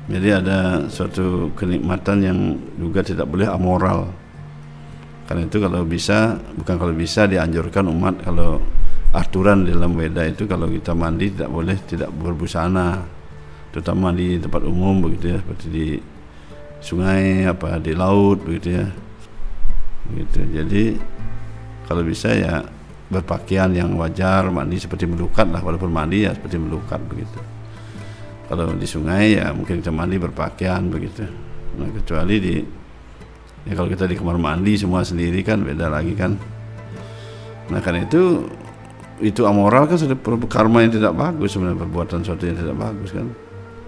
Jadi 0.03 0.29
ada 0.35 0.83
suatu 0.91 1.55
kenikmatan 1.55 2.17
yang 2.19 2.39
juga 2.75 2.99
tidak 2.99 3.23
boleh 3.23 3.47
amoral. 3.47 4.11
Karena 5.23 5.47
itu 5.47 5.63
kalau 5.63 5.87
bisa, 5.87 6.35
bukan 6.59 6.75
kalau 6.75 6.91
bisa 6.91 7.23
dianjurkan 7.23 7.87
umat 7.87 8.19
kalau 8.27 8.59
aturan 9.15 9.63
dalam 9.63 9.95
Weda 9.95 10.27
itu 10.27 10.43
kalau 10.43 10.67
kita 10.67 10.91
mandi 10.91 11.31
tidak 11.31 11.47
boleh 11.47 11.77
tidak 11.87 12.11
berbusana, 12.11 12.99
terutama 13.71 14.11
di 14.11 14.35
tempat 14.43 14.67
umum 14.67 15.07
begitu 15.07 15.31
ya, 15.31 15.37
seperti 15.39 15.65
di 15.71 15.87
sungai 16.83 17.47
apa 17.47 17.79
di 17.79 17.95
laut 17.95 18.43
begitu 18.43 18.83
ya. 18.83 18.85
Begitu. 20.11 20.39
Jadi 20.51 20.83
kalau 21.87 22.03
bisa 22.03 22.35
ya 22.35 22.59
berpakaian 23.07 23.71
yang 23.71 23.95
wajar, 23.95 24.51
mandi 24.51 24.83
seperti 24.83 25.07
melukat 25.07 25.47
lah, 25.47 25.63
walaupun 25.63 25.87
mandi 25.87 26.27
ya 26.27 26.35
seperti 26.35 26.59
melukat 26.59 26.99
begitu 27.07 27.52
kalau 28.47 28.75
di 28.75 28.87
sungai 28.87 29.39
ya 29.39 29.55
mungkin 29.55 29.79
kita 29.79 29.91
mandi 29.91 30.19
berpakaian 30.19 30.91
begitu. 30.91 31.23
Nah 31.79 31.89
kecuali 31.89 32.35
di 32.37 32.55
ya 33.63 33.73
kalau 33.73 33.87
kita 33.87 34.05
di 34.05 34.15
kamar 34.19 34.35
mandi 34.35 34.75
semua 34.75 35.01
sendiri 35.01 35.39
kan 35.41 35.63
beda 35.63 35.87
lagi 35.87 36.13
kan. 36.13 36.35
Nah 37.71 37.79
karena 37.79 38.03
itu 38.03 38.45
itu 39.23 39.47
amoral 39.47 39.87
kan 39.87 39.95
sudah 39.95 40.17
karma 40.51 40.83
yang 40.83 40.91
tidak 40.91 41.15
bagus 41.15 41.55
sebenarnya 41.55 41.79
perbuatan 41.87 42.19
sesuatu 42.27 42.43
yang 42.43 42.57
tidak 42.59 42.75
bagus 42.75 43.09
kan. 43.15 43.27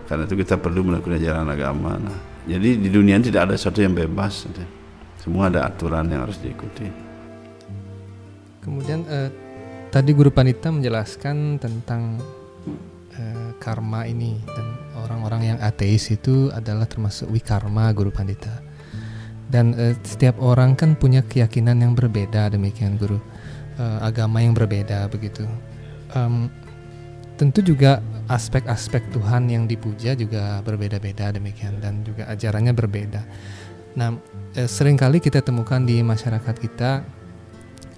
Karena 0.06 0.24
itu 0.30 0.36
kita 0.38 0.56
perlu 0.62 0.82
melakukan 0.88 1.20
ajaran 1.20 1.48
agama. 1.52 2.00
Nah 2.00 2.18
jadi 2.46 2.78
di 2.78 2.90
dunia 2.94 3.20
ini 3.20 3.26
tidak 3.28 3.52
ada 3.52 3.54
sesuatu 3.60 3.84
yang 3.84 3.98
bebas. 3.98 4.48
Semua 5.20 5.50
ada 5.50 5.66
aturan 5.66 6.06
yang 6.08 6.24
harus 6.24 6.38
diikuti. 6.38 6.86
Kemudian 8.62 9.02
eh, 9.10 9.30
tadi 9.90 10.14
Guru 10.14 10.30
Panita 10.30 10.70
menjelaskan 10.70 11.58
tentang 11.58 12.22
eh, 13.20 13.50
karma 13.60 14.08
ini 14.08 14.40
dan 14.46 14.68
orang-orang 15.06 15.56
yang 15.56 15.60
ateis 15.64 16.12
itu 16.12 16.52
adalah 16.52 16.88
termasuk 16.90 17.32
wikarma 17.32 17.92
Guru 17.96 18.12
Pandita. 18.12 18.64
Dan 19.46 19.78
eh, 19.78 19.96
setiap 20.04 20.42
orang 20.42 20.74
kan 20.76 20.98
punya 20.98 21.22
keyakinan 21.22 21.80
yang 21.80 21.94
berbeda 21.94 22.50
demikian 22.50 22.98
Guru, 22.98 23.22
Eh, 23.76 24.00
agama 24.00 24.40
yang 24.40 24.56
berbeda 24.56 25.12
begitu. 25.12 25.44
Em, 26.16 26.48
tentu 27.36 27.60
juga 27.60 28.00
aspek-aspek 28.32 29.12
Tuhan 29.12 29.52
yang 29.52 29.68
dipuja 29.68 30.16
juga 30.16 30.64
berbeda-beda 30.64 31.36
demikian 31.36 31.84
dan 31.84 32.00
juga 32.08 32.24
ajarannya 32.32 32.72
berbeda. 32.72 33.28
Nah, 34.00 34.16
eh, 34.56 34.72
sering 34.72 34.96
kali 34.96 35.20
kita 35.20 35.44
temukan 35.44 35.84
di 35.84 36.00
masyarakat 36.00 36.56
kita 36.56 37.04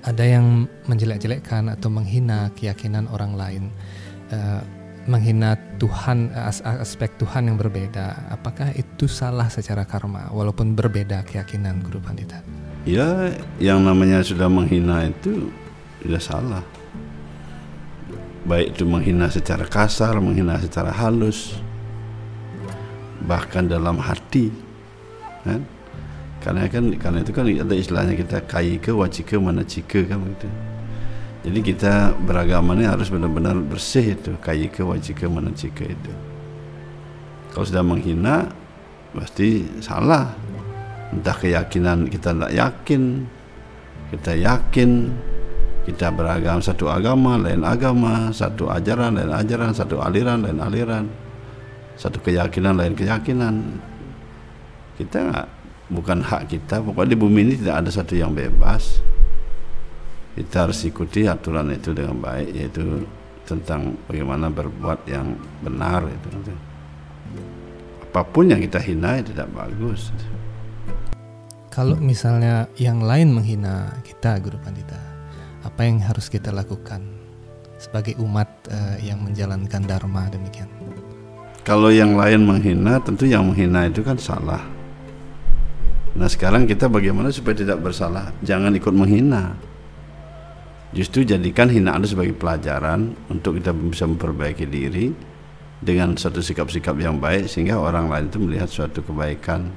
ada 0.02 0.26
yang 0.26 0.66
menjelek-jelekkan 0.90 1.70
atau 1.70 1.94
menghina 1.94 2.50
keyakinan 2.58 3.06
orang 3.14 3.38
lain, 3.38 3.64
menghina 5.08 5.56
Tuhan 5.80 6.36
as- 6.36 6.64
aspek 6.64 7.10
Tuhan 7.18 7.48
yang 7.50 7.58
berbeda. 7.58 8.30
Apakah 8.30 8.76
itu 8.76 9.08
salah 9.08 9.48
secara 9.48 9.88
karma 9.88 10.30
walaupun 10.30 10.76
berbeda 10.76 11.24
keyakinan 11.24 11.82
Guru 11.82 12.04
Pandita? 12.04 12.44
ya 12.88 13.36
yang 13.60 13.84
namanya 13.84 14.24
sudah 14.24 14.48
menghina 14.48 15.12
itu 15.12 15.52
tidak 16.00 16.24
salah 16.24 16.64
baik 18.48 18.80
itu 18.80 18.88
menghina 18.88 19.28
secara 19.28 19.68
kasar 19.68 20.16
menghina 20.24 20.56
secara 20.56 20.96
halus 20.96 21.60
bahkan 23.28 23.68
dalam 23.68 24.00
hati 24.00 24.56
kan 25.44 25.68
karena 26.40 26.64
kan 26.72 26.84
karena 26.96 27.20
itu 27.28 27.32
kan 27.36 27.44
ada 27.44 27.76
istilahnya 27.76 28.16
kita 28.16 28.40
kai 28.48 28.80
ke 28.80 28.96
wacike 28.96 29.36
mana 29.36 29.68
cike 29.68 30.08
kan 30.08 30.24
begitu 30.24 30.48
jadi 31.46 31.60
kita 31.62 31.94
beragama 32.17 32.74
ini 32.74 32.89
harus 32.89 33.13
benar-benar 33.13 33.53
bersih 33.62 34.17
itu 34.17 34.34
kai 34.41 34.65
ke 34.74 34.82
wacike 34.82 35.29
mana 35.29 35.53
cike 35.53 35.86
itu. 35.86 36.13
Kalau 37.53 37.65
sudah 37.65 37.84
menghina 37.86 38.50
pasti 39.13 39.65
salah. 39.84 40.34
Entah 41.08 41.38
keyakinan 41.39 42.12
kita 42.12 42.36
tidak 42.36 42.51
yakin 42.51 43.03
kita 44.12 44.34
yakin. 44.34 44.91
Kita 45.88 46.12
beragama 46.12 46.60
satu 46.60 46.91
agama 46.91 47.39
lain 47.39 47.63
agama 47.63 48.27
satu 48.36 48.67
ajaran 48.67 49.15
lain 49.15 49.32
ajaran 49.32 49.72
satu 49.72 50.03
aliran 50.03 50.44
lain 50.44 50.60
aliran. 50.60 51.06
Satu 51.96 52.20
keyakinan 52.20 52.75
lain 52.75 52.91
keyakinan. 52.91 53.79
Kita 55.00 55.32
nggak 55.32 55.48
bukan 55.88 56.20
hak 56.27 56.51
kita. 56.51 56.84
Pokoknya 56.84 57.15
di 57.15 57.17
bumi 57.17 57.39
ini 57.48 57.53
tidak 57.56 57.88
ada 57.88 57.89
satu 57.94 58.20
yang 58.20 58.36
bebas 58.36 59.00
kita 60.38 60.70
harus 60.70 60.79
ikuti 60.86 61.25
aturan 61.25 61.74
itu 61.74 61.91
dengan 61.98 62.22
baik 62.22 62.53
yaitu 62.53 63.03
tentang 63.50 63.98
bagaimana 64.06 64.53
berbuat 64.53 65.10
yang 65.10 65.34
benar 65.65 66.06
itu 66.06 66.29
apa 68.08 68.22
pun 68.22 68.53
yang 68.53 68.62
kita 68.62 68.77
hina 68.77 69.20
itu 69.20 69.34
tidak 69.34 69.50
bagus 69.51 70.13
kalau 71.77 71.94
misalnya 71.94 72.65
yang 72.82 73.06
lain 73.06 73.38
menghina 73.38 74.01
kita 74.01 74.41
guru 74.41 74.58
pandita, 74.58 74.98
apa 75.62 75.86
yang 75.86 76.01
harus 76.01 76.25
kita 76.25 76.50
lakukan 76.50 77.06
sebagai 77.77 78.17
umat 78.17 78.50
eh, 78.74 79.06
yang 79.06 79.22
menjalankan 79.22 79.86
dharma 79.86 80.25
demikian? 80.34 80.65
Kalau 81.62 81.94
yang 81.94 82.17
lain 82.17 82.50
menghina, 82.50 82.98
tentu 82.98 83.29
yang 83.29 83.46
menghina 83.46 83.86
itu 83.86 84.01
kan 84.01 84.17
salah. 84.17 84.65
Nah 86.17 86.25
sekarang 86.25 86.65
kita 86.65 86.89
bagaimana 86.89 87.29
supaya 87.29 87.53
tidak 87.53 87.77
bersalah? 87.77 88.34
Jangan 88.41 88.74
ikut 88.74 88.98
menghina. 88.98 89.53
Justru 90.96 91.27
jadikan 91.27 91.67
hinaan 91.67 92.03
itu 92.03 92.15
sebagai 92.15 92.36
pelajaran 92.39 93.12
untuk 93.27 93.60
kita 93.60 93.75
bisa 93.75 94.08
memperbaiki 94.08 94.63
diri 94.63 95.12
dengan 95.84 96.15
suatu 96.15 96.39
sikap-sikap 96.39 96.96
yang 96.98 97.20
baik 97.20 97.51
sehingga 97.51 97.75
orang 97.77 98.08
lain 98.08 98.25
itu 98.32 98.39
melihat 98.39 98.70
suatu 98.72 99.03
kebaikan 99.03 99.67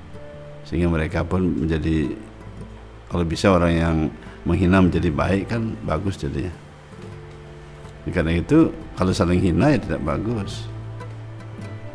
sehingga 0.63 0.87
mereka 0.87 1.27
pun 1.27 1.67
menjadi 1.67 2.15
kalau 3.11 3.27
bisa 3.27 3.51
orang 3.51 3.73
yang 3.75 3.97
menghina 4.47 4.79
menjadi 4.79 5.11
baik 5.11 5.51
kan 5.51 5.75
bagus 5.83 6.15
jadinya. 6.15 6.55
Karena 8.09 8.39
itu 8.39 8.71
kalau 8.95 9.11
saling 9.11 9.43
hina 9.43 9.75
ya 9.75 9.79
tidak 9.83 10.03
bagus. 10.07 10.71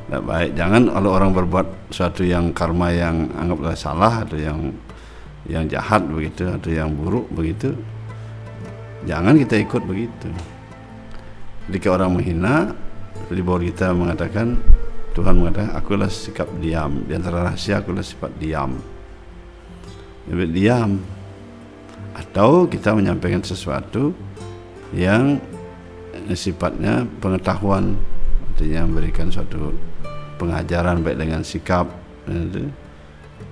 Tidak 0.05 0.21
baik. 0.21 0.51
Jangan 0.53 0.91
kalau 0.91 1.09
orang 1.17 1.31
berbuat 1.33 1.67
suatu 1.89 2.21
yang 2.21 2.53
karma 2.53 2.93
yang 2.93 3.31
anggaplah 3.33 3.73
salah 3.73 4.21
atau 4.21 4.37
yang 4.37 4.69
yang 5.49 5.65
jahat 5.65 6.03
begitu 6.05 6.45
atau 6.45 6.69
yang 6.69 6.93
buruk 6.93 7.25
begitu 7.33 7.73
Jangan 9.05 9.37
kita 9.37 9.55
ikut 9.61 9.81
begitu. 9.85 10.29
Jika 11.69 11.93
orang 11.93 12.17
menghina, 12.17 12.73
bawah 13.41 13.61
kita 13.61 13.93
mengatakan 13.93 14.57
Tuhan 15.15 15.39
mengatakan 15.39 15.71
akulah 15.77 16.11
sikap 16.11 16.49
diam 16.59 17.05
di 17.07 17.13
antara 17.15 17.47
rahasia 17.47 17.79
akulah 17.79 18.03
sifat 18.03 18.33
diam. 18.41 18.75
Jadi 20.25 20.45
diam 20.51 20.99
atau 22.17 22.65
kita 22.65 22.97
menyampaikan 22.97 23.45
sesuatu 23.45 24.11
yang 24.91 25.37
sifatnya 26.33 27.05
pengetahuan 27.21 27.93
artinya 28.51 28.87
memberikan 28.87 29.27
suatu 29.29 29.75
pengajaran 30.41 31.03
baik 31.03 31.19
dengan 31.19 31.41
sikap 31.43 31.91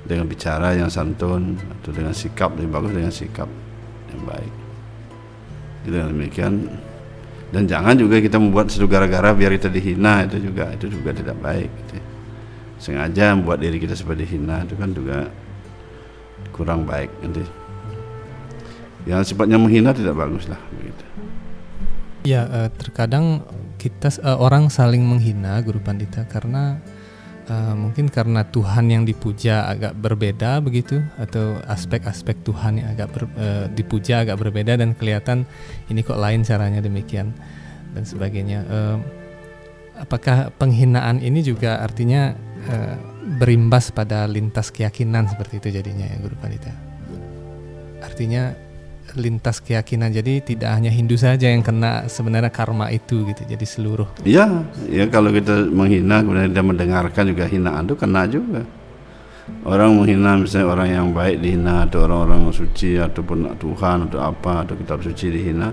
dengan 0.08 0.26
bicara 0.26 0.74
yang 0.74 0.88
santun 0.88 1.60
atau 1.60 1.92
dengan 1.92 2.16
sikap 2.16 2.56
lebih 2.56 2.72
bagus 2.72 2.92
dengan 2.96 3.14
sikap 3.14 3.50
yang 4.10 4.24
baik 4.24 4.63
gitu 5.84 5.96
demikian 6.00 6.68
dan 7.54 7.70
jangan 7.70 7.94
juga 7.94 8.18
kita 8.18 8.42
membuat 8.42 8.74
sesuatu 8.74 8.90
gara-gara 8.90 9.30
biar 9.36 9.54
kita 9.60 9.70
dihina 9.70 10.26
itu 10.26 10.50
juga 10.50 10.74
itu 10.74 10.90
juga 10.90 11.14
tidak 11.14 11.38
baik 11.38 11.70
gitu. 11.70 12.02
sengaja 12.82 13.38
membuat 13.38 13.62
diri 13.62 13.78
kita 13.78 13.94
seperti 13.94 14.26
dihina 14.26 14.66
itu 14.66 14.74
kan 14.74 14.90
juga 14.90 15.30
kurang 16.50 16.90
baik 16.90 17.14
gitu. 17.22 17.46
yang 19.06 19.22
sifatnya 19.22 19.62
menghina 19.62 19.94
tidak 19.94 20.18
bagus 20.18 20.50
lah 20.50 20.58
begitu 20.74 21.06
ya 22.26 22.48
eh, 22.48 22.70
terkadang 22.74 23.46
kita 23.78 24.10
eh, 24.24 24.38
orang 24.40 24.72
saling 24.72 25.04
menghina 25.04 25.60
guru 25.62 25.78
pandita 25.78 26.26
karena 26.26 26.80
uh, 27.50 27.76
mungkin 27.76 28.08
karena 28.08 28.46
Tuhan 28.48 28.92
yang 28.92 29.04
dipuja 29.04 29.68
agak 29.68 29.98
berbeda 29.98 30.60
begitu 30.64 31.04
atau 31.20 31.60
aspek-aspek 31.68 32.44
Tuhan 32.46 32.80
yang 32.80 32.88
agak 32.96 33.08
ber, 33.12 33.24
uh, 33.36 33.66
dipuja 33.72 34.24
agak 34.24 34.40
berbeda 34.40 34.80
dan 34.80 34.96
kelihatan 34.96 35.48
ini 35.92 36.04
kok 36.04 36.20
lain 36.20 36.46
caranya 36.46 36.80
demikian 36.80 37.36
dan 37.94 38.04
sebagainya. 38.04 38.60
Uh, 38.68 38.98
apakah 40.00 40.50
penghinaan 40.56 41.22
ini 41.22 41.44
juga 41.46 41.80
artinya 41.84 42.34
uh, 42.70 42.96
berimbas 43.40 43.94
pada 43.94 44.26
lintas 44.26 44.72
keyakinan 44.74 45.30
seperti 45.30 45.64
itu 45.64 45.70
jadinya 45.80 46.08
ya 46.08 46.18
Guru 46.20 46.36
Pandita? 46.40 46.74
Artinya 48.04 48.52
lintas 49.16 49.62
keyakinan. 49.62 50.14
Jadi 50.14 50.54
tidak 50.54 50.70
hanya 50.74 50.92
Hindu 50.94 51.16
saja 51.18 51.50
yang 51.50 51.62
kena 51.62 52.06
sebenarnya 52.10 52.50
karma 52.50 52.90
itu 52.90 53.26
gitu 53.30 53.42
jadi 53.46 53.66
seluruh. 53.66 54.08
Iya 54.26 54.66
ya 54.90 55.06
kalau 55.10 55.30
kita 55.34 55.70
menghina 55.70 56.22
kemudian 56.22 56.52
dia 56.54 56.64
mendengarkan 56.66 57.24
juga 57.30 57.46
hinaan 57.48 57.86
itu 57.86 57.96
kena 57.98 58.22
juga. 58.30 58.62
Orang 59.68 60.00
menghina 60.00 60.40
misalnya 60.40 60.72
orang 60.72 60.90
yang 60.90 61.08
baik 61.12 61.44
dihina 61.44 61.84
atau 61.84 62.08
orang-orang 62.08 62.48
suci 62.56 62.96
ataupun 62.96 63.52
Tuhan 63.60 64.08
atau 64.08 64.20
apa 64.24 64.64
atau 64.64 64.74
kitab 64.80 65.04
suci 65.04 65.36
dihina 65.36 65.72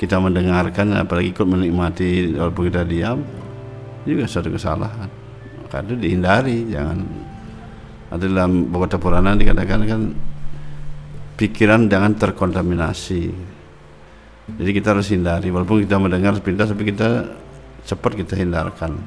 kita 0.00 0.16
mendengarkan 0.16 0.96
apalagi 0.96 1.36
ikut 1.36 1.44
menikmati 1.44 2.32
walaupun 2.32 2.72
kita 2.72 2.88
diam 2.88 3.20
juga 4.08 4.24
suatu 4.24 4.48
kesalahan. 4.48 5.08
Karena 5.68 5.94
dihindari 5.94 6.66
jangan. 6.72 7.04
Ada 8.10 8.26
dalam 8.26 8.72
Bogota 8.72 8.98
Purana 8.98 9.38
dikatakan 9.38 9.86
kan 9.86 10.00
pikiran 11.40 11.88
jangan 11.88 12.12
terkontaminasi. 12.20 13.32
Jadi 14.60 14.70
kita 14.76 14.92
harus 14.92 15.08
hindari 15.08 15.48
walaupun 15.48 15.80
kita 15.80 15.96
mendengar 15.96 16.36
sepintas 16.36 16.68
tapi 16.68 16.92
kita 16.92 17.32
cepat 17.88 18.12
kita 18.20 18.36
hindarkan. 18.36 19.00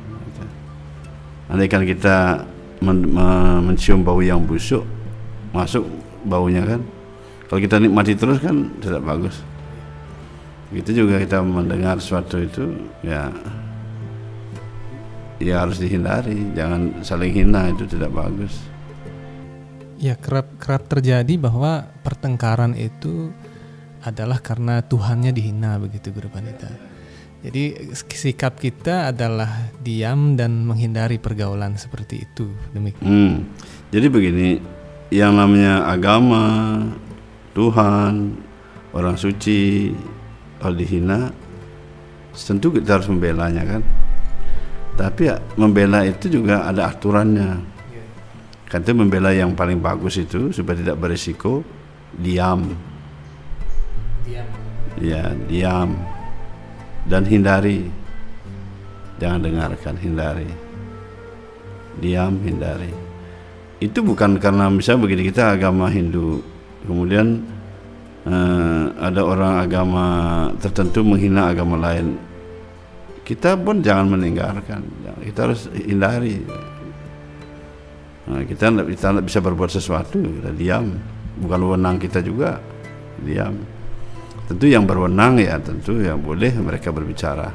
Andaikan 1.54 1.86
kita 1.86 2.41
men, 2.82 3.13
men, 3.13 3.69
mencium 3.69 4.02
bau 4.02 4.17
yang 4.17 4.41
busuk 4.41 4.82
masuk 5.54 5.86
baunya 6.26 6.65
kan. 6.65 6.82
Kalau 7.46 7.60
kita 7.62 7.78
nikmati 7.78 8.17
terus 8.17 8.41
kan 8.41 8.74
tidak 8.82 9.06
bagus. 9.06 9.38
Begitu 10.74 11.06
juga 11.06 11.22
kita 11.22 11.46
mendengar 11.46 12.02
sesuatu 12.02 12.41
itu 12.41 12.74
ya 13.06 13.30
ya 15.38 15.62
harus 15.62 15.78
dihindari, 15.78 16.50
jangan 16.58 17.06
saling 17.06 17.30
hina 17.30 17.69
itu 17.69 17.86
tidak 17.86 18.10
bagus. 18.10 18.72
Ya 20.01 20.17
kerap 20.17 20.58
kerap 20.58 20.89
terjadi 20.89 21.38
bahwa 21.38 21.88
pertengkaran 22.01 22.73
itu 22.75 23.32
adalah 24.03 24.43
karena 24.43 24.84
Tuhannya 24.84 25.32
dihina 25.32 25.79
begitu 25.79 26.12
Guru 26.12 26.27
Pandita. 26.27 26.67
Jadi 27.43 27.91
sikap 28.08 28.56
kita 28.56 29.12
adalah 29.12 29.67
diam 29.84 30.39
dan 30.39 30.63
menghindari 30.63 31.19
pergaulan 31.19 31.75
seperti 31.75 32.23
itu 32.23 32.47
demikian. 32.71 33.03
Hmm. 33.03 33.36
Jadi 33.91 34.08
begini, 34.08 34.49
yang 35.12 35.36
namanya 35.36 35.84
agama, 35.91 36.79
Tuhan, 37.51 38.39
orang 38.95 39.19
suci, 39.19 39.91
kalau 40.63 40.79
dihina, 40.79 41.36
tentu 42.32 42.71
kita 42.71 42.95
harus 42.95 43.12
membelanya 43.12 43.67
kan. 43.67 43.82
Tapi 44.95 45.21
ya, 45.27 45.36
membela 45.60 46.08
itu 46.08 46.32
juga 46.32 46.63
ada 46.63 46.95
aturannya 46.95 47.72
kan 48.73 48.81
itu 48.81 48.89
membela 48.97 49.29
yang 49.29 49.53
paling 49.53 49.77
bagus 49.77 50.17
itu 50.17 50.49
supaya 50.49 50.81
tidak 50.81 50.97
berisiko 50.97 51.62
diam. 52.17 52.73
Diam. 54.25 54.49
Ya 54.97 55.29
diam. 55.45 55.93
Dan 57.05 57.21
hindari. 57.29 57.86
Jangan 59.21 59.45
dengarkan 59.45 59.93
hindari. 60.01 60.49
Diam 62.01 62.41
hindari. 62.41 62.89
Itu 63.77 64.01
bukan 64.01 64.41
karena 64.41 64.73
misalnya 64.73 65.05
begini 65.05 65.29
kita 65.29 65.53
agama 65.53 65.93
Hindu. 65.93 66.41
Kemudian 66.89 67.45
uh, 68.25 68.89
ada 68.97 69.21
orang 69.21 69.53
agama 69.69 70.05
tertentu 70.57 71.05
menghina 71.05 71.53
agama 71.53 71.77
lain. 71.77 72.17
Kita 73.21 73.53
pun 73.53 73.86
jangan 73.86 74.17
meninggalkan. 74.17 74.81
Kita 75.21 75.45
harus 75.45 75.69
hindari 75.77 76.41
Nah, 78.23 78.41
kita 78.47 78.71
tidak 78.71 78.88
kita 78.95 79.19
bisa 79.19 79.39
berbuat 79.43 79.71
sesuatu, 79.71 80.19
kita 80.19 80.51
diam. 80.55 80.95
Bukan 81.33 81.59
wewenang 81.65 81.99
kita 81.99 82.23
juga, 82.23 82.62
diam. 83.19 83.57
Tentu 84.47 84.67
yang 84.67 84.83
berwenang 84.83 85.39
ya 85.39 85.55
tentu 85.59 85.97
yang 86.03 86.19
boleh 86.19 86.51
mereka 86.59 86.91
berbicara. 86.91 87.51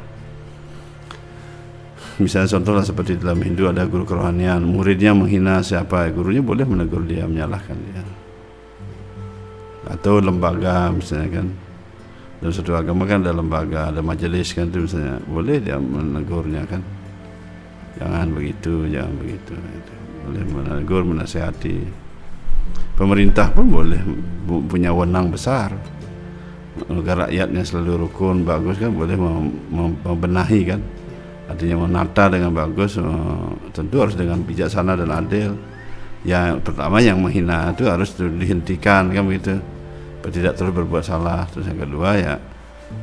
Misalnya 2.19 2.51
contohnya 2.59 2.83
seperti 2.83 3.15
dalam 3.15 3.39
Hindu 3.39 3.71
ada 3.71 3.87
guru 3.87 4.03
kerohanian, 4.03 4.67
muridnya 4.67 5.15
menghina 5.15 5.63
siapa, 5.63 6.11
gurunya 6.11 6.43
boleh 6.43 6.67
menegur 6.67 7.07
dia, 7.07 7.23
menyalahkan 7.31 7.79
dia. 7.79 8.03
Atau 9.87 10.19
lembaga 10.19 10.91
misalnya 10.91 11.39
kan, 11.39 11.47
dalam 12.43 12.51
satu 12.51 12.75
agama 12.75 13.07
kan 13.07 13.23
ada 13.23 13.31
lembaga, 13.31 13.95
ada 13.95 14.03
majelis 14.03 14.51
kan 14.51 14.67
itu 14.67 14.91
misalnya, 14.91 15.23
boleh 15.31 15.57
dia 15.63 15.79
menegurnya 15.79 16.67
kan. 16.67 16.83
Jangan 17.99 18.31
begitu, 18.31 18.87
jangan 18.87 19.15
begitu. 19.19 19.55
Gitu 19.59 19.99
boleh 20.29 20.45
menegur 20.45 21.09
menasehati 21.09 21.89
pemerintah 23.01 23.49
pun 23.49 23.65
boleh 23.73 24.01
punya 24.69 24.93
wenang 24.93 25.33
besar. 25.33 25.73
Agar 26.79 27.27
rakyatnya 27.27 27.67
selalu 27.67 28.07
rukun 28.07 28.47
bagus 28.47 28.79
kan 28.79 28.93
boleh 28.95 29.17
membenahi 30.05 30.61
kan. 30.69 30.81
Artinya 31.49 31.89
menata 31.89 32.29
dengan 32.29 32.53
bagus 32.53 33.01
tentu 33.73 33.97
harus 33.99 34.15
dengan 34.15 34.45
bijaksana 34.45 34.95
dan 34.95 35.11
adil. 35.11 35.57
Yang 36.23 36.61
pertama 36.63 37.01
yang 37.01 37.19
menghina 37.19 37.73
itu 37.73 37.89
harus 37.89 38.15
dihentikan 38.15 39.11
kan 39.11 39.25
begitu. 39.27 39.59
Tidak 40.23 40.55
terus 40.55 40.71
berbuat 40.77 41.03
salah. 41.03 41.49
Terus 41.51 41.67
yang 41.73 41.81
kedua 41.83 42.09
ya 42.21 42.35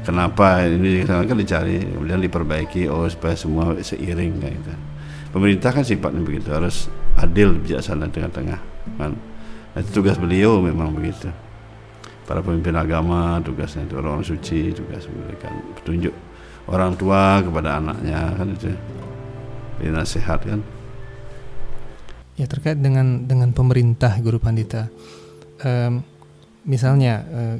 kenapa 0.05 0.65
ini 0.65 1.05
kan 1.05 1.37
dicari 1.37 1.81
kemudian 1.81 2.21
diperbaiki 2.21 2.89
oh 2.89 3.05
supaya 3.09 3.37
semua 3.37 3.77
seiring 3.79 4.41
kayak 4.41 4.53
gitu 4.57 4.73
pemerintah 5.35 5.69
kan 5.75 5.83
sifatnya 5.83 6.21
begitu 6.23 6.49
harus 6.55 6.87
adil 7.19 7.59
bijaksana 7.59 8.07
tengah-tengah 8.07 8.59
kan 8.99 9.13
Itu 9.75 9.99
tugas 9.99 10.15
beliau 10.15 10.63
memang 10.63 10.95
begitu. 10.95 11.27
Para 12.23 12.39
pemimpin 12.39 12.73
agama 12.79 13.43
tugasnya 13.43 13.83
itu 13.83 13.99
orang, 13.99 14.23
-orang 14.23 14.25
suci 14.25 14.71
tugas 14.71 15.03
memberikan 15.11 15.51
petunjuk 15.75 16.15
orang 16.71 16.95
tua 16.95 17.43
kepada 17.43 17.83
anaknya 17.83 18.33
kan 18.39 18.47
itu. 18.55 18.71
Beri 19.75 19.91
nasihat 19.91 20.39
kan. 20.47 20.63
Ya 22.39 22.47
terkait 22.47 22.79
dengan 22.79 23.27
dengan 23.27 23.51
pemerintah 23.51 24.15
Guru 24.23 24.39
Pandita. 24.39 24.87
Um, 25.59 26.07
misalnya 26.65 27.21
uh, 27.29 27.57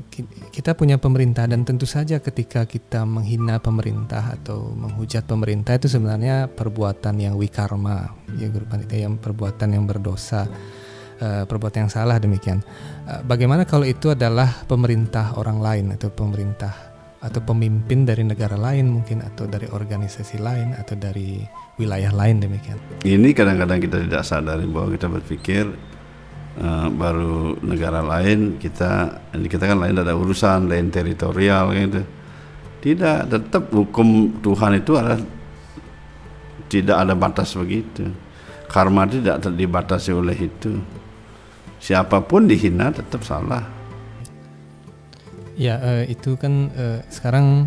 kita 0.50 0.74
punya 0.74 0.98
pemerintah 0.98 1.46
dan 1.46 1.62
tentu 1.62 1.86
saja 1.86 2.18
ketika 2.18 2.66
kita 2.66 3.06
menghina 3.06 3.62
pemerintah 3.62 4.34
atau 4.34 4.74
menghujat 4.74 5.30
pemerintah 5.30 5.78
itu 5.78 5.86
sebenarnya 5.86 6.50
perbuatan 6.50 7.22
yang 7.22 7.38
wikarma 7.38 8.10
ya 8.42 8.50
Guru 8.50 8.66
yang 8.90 9.22
perbuatan 9.22 9.78
yang 9.78 9.86
berdosa 9.86 10.50
uh, 11.22 11.46
perbuatan 11.46 11.86
yang 11.86 11.94
salah 11.94 12.18
demikian. 12.18 12.66
Uh, 13.06 13.22
bagaimana 13.30 13.64
kalau 13.70 13.86
itu 13.86 14.10
adalah 14.10 14.66
pemerintah 14.66 15.38
orang 15.38 15.62
lain 15.62 15.86
atau 15.94 16.10
pemerintah 16.10 16.74
atau 17.26 17.42
pemimpin 17.42 18.06
dari 18.06 18.22
negara 18.22 18.54
lain 18.54 18.86
mungkin 18.90 19.22
atau 19.26 19.50
dari 19.50 19.66
organisasi 19.66 20.38
lain 20.38 20.78
atau 20.78 20.94
dari 20.94 21.42
wilayah 21.82 22.14
lain 22.14 22.38
demikian. 22.38 22.78
Ini 23.02 23.34
kadang-kadang 23.34 23.80
kita 23.82 23.98
tidak 24.02 24.24
sadari 24.26 24.66
bahwa 24.70 24.94
kita 24.94 25.08
berpikir 25.10 25.66
uh, 26.60 26.88
baru 26.92 27.60
negara 27.64 28.00
lain 28.04 28.56
kita 28.60 29.22
kita 29.36 29.64
kan 29.68 29.78
lain 29.80 30.00
ada 30.00 30.16
urusan 30.16 30.72
lain 30.72 30.92
teritorial 30.92 31.76
gitu. 31.76 32.02
Tidak, 32.86 33.26
tetap 33.26 33.74
hukum 33.74 34.38
Tuhan 34.46 34.78
itu 34.78 34.94
adalah 34.94 35.18
tidak 36.70 36.98
ada 37.02 37.18
batas 37.18 37.58
begitu. 37.58 38.06
Karma 38.70 39.10
tidak 39.10 39.42
dibatasi 39.42 40.14
oleh 40.14 40.38
itu 40.38 40.78
siapa 41.82 42.22
pun 42.22 42.46
dihina 42.46 42.94
tetap 42.94 43.26
salah. 43.26 43.66
Ya 45.58 45.82
uh, 45.82 46.04
itu 46.06 46.38
kan 46.38 46.70
uh, 46.78 47.02
sekarang 47.10 47.66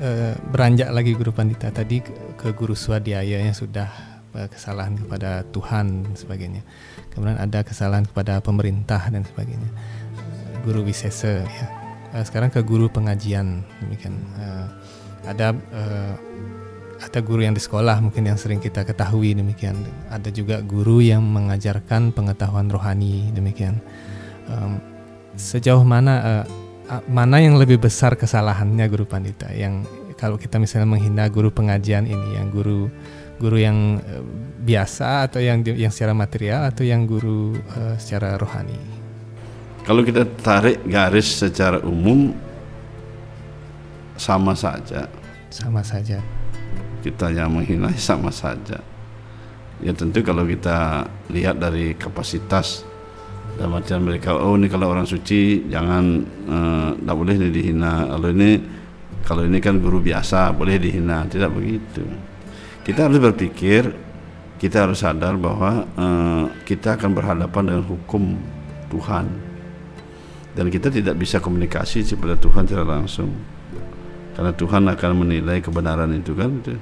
uh, 0.00 0.32
beranjak 0.48 0.88
lagi 0.96 1.12
guru 1.12 1.34
pandita 1.34 1.68
tadi 1.68 2.00
ke, 2.00 2.12
ke 2.40 2.48
guru 2.56 2.72
swadhyaya 2.72 3.44
yang 3.44 3.56
sudah 3.56 4.16
kesalahan 4.34 4.98
kepada 4.98 5.46
Tuhan 5.54 6.10
sebagainya. 6.18 6.66
Kemudian 7.14 7.38
ada 7.38 7.62
kesalahan 7.62 8.04
kepada 8.04 8.42
pemerintah 8.42 9.00
dan 9.08 9.22
sebagainya. 9.22 9.70
Guru 10.66 10.84
wisese 10.86 11.46
ya. 11.46 11.66
Uh, 12.14 12.24
sekarang 12.26 12.50
ke 12.50 12.60
guru 12.62 12.90
pengajian 12.90 13.62
demikian. 13.82 14.18
Uh, 14.38 14.66
ada 15.24 15.56
uh, 15.72 16.14
ada 17.00 17.18
guru 17.20 17.42
yang 17.42 17.54
di 17.56 17.62
sekolah 17.62 17.98
mungkin 18.00 18.26
yang 18.26 18.38
sering 18.38 18.62
kita 18.62 18.86
ketahui 18.86 19.36
demikian 19.36 19.76
ada 20.08 20.30
juga 20.32 20.62
guru 20.64 21.04
yang 21.04 21.20
mengajarkan 21.20 22.14
pengetahuan 22.14 22.70
rohani 22.70 23.28
demikian 23.34 23.76
sejauh 25.36 25.84
mana 25.84 26.46
mana 27.10 27.42
yang 27.42 27.60
lebih 27.60 27.82
besar 27.82 28.16
kesalahannya 28.16 28.88
guru 28.88 29.04
pandita 29.04 29.50
yang 29.52 29.84
kalau 30.14 30.38
kita 30.38 30.56
misalnya 30.56 30.96
menghina 30.96 31.28
guru 31.28 31.50
pengajian 31.50 32.06
ini 32.06 32.38
yang 32.38 32.48
guru 32.48 32.88
guru 33.38 33.58
yang 33.58 33.98
uh, 33.98 34.22
biasa 34.64 35.28
atau 35.30 35.42
yang 35.42 35.60
yang 35.66 35.90
secara 35.90 36.14
material 36.16 36.70
atau 36.70 36.86
yang 36.86 37.04
guru 37.04 37.54
uh, 37.74 37.96
secara 37.98 38.38
rohani? 38.38 38.78
Kalau 39.84 40.00
kita 40.00 40.24
tarik 40.40 40.80
garis 40.88 41.28
secara 41.28 41.76
umum 41.84 42.32
sama 44.16 44.56
saja. 44.56 45.04
Sama 45.52 45.84
saja. 45.84 46.24
Kita 47.04 47.28
yang 47.28 47.52
menghina 47.52 47.92
sama 48.00 48.32
saja. 48.32 48.80
Ya 49.84 49.92
tentu 49.92 50.24
kalau 50.24 50.48
kita 50.48 51.04
lihat 51.28 51.60
dari 51.60 51.92
kapasitas 51.98 52.86
dalam 53.54 53.76
artian 53.78 54.02
mereka 54.02 54.34
oh 54.34 54.56
ini 54.58 54.66
kalau 54.66 54.90
orang 54.90 55.04
suci 55.04 55.68
jangan 55.68 56.24
tidak 56.96 57.14
uh, 57.14 57.20
boleh 57.20 57.36
dihina. 57.52 58.08
Kalau 58.08 58.28
ini 58.32 58.50
kalau 59.20 59.42
ini 59.44 59.58
kan 59.60 59.76
guru 59.84 60.00
biasa 60.00 60.56
boleh 60.56 60.80
dihina. 60.80 61.28
Tidak 61.28 61.50
begitu 61.52 62.33
kita 62.84 63.08
harus 63.08 63.16
berpikir 63.16 63.88
kita 64.60 64.86
harus 64.86 65.02
sadar 65.02 65.34
bahwa 65.36 65.84
uh, 65.98 66.44
kita 66.64 66.96
akan 66.96 67.10
berhadapan 67.12 67.62
dengan 67.68 67.84
hukum 67.84 68.38
Tuhan. 68.88 69.26
Dan 70.54 70.70
kita 70.70 70.86
tidak 70.86 71.18
bisa 71.18 71.42
komunikasi 71.42 72.06
kepada 72.06 72.38
Tuhan 72.38 72.62
secara 72.64 72.86
langsung. 72.86 73.34
Karena 74.38 74.54
Tuhan 74.54 74.86
akan 74.86 75.10
menilai 75.26 75.58
kebenaran 75.58 76.14
itu 76.14 76.32
kan? 76.32 76.62
Itu 76.62 76.78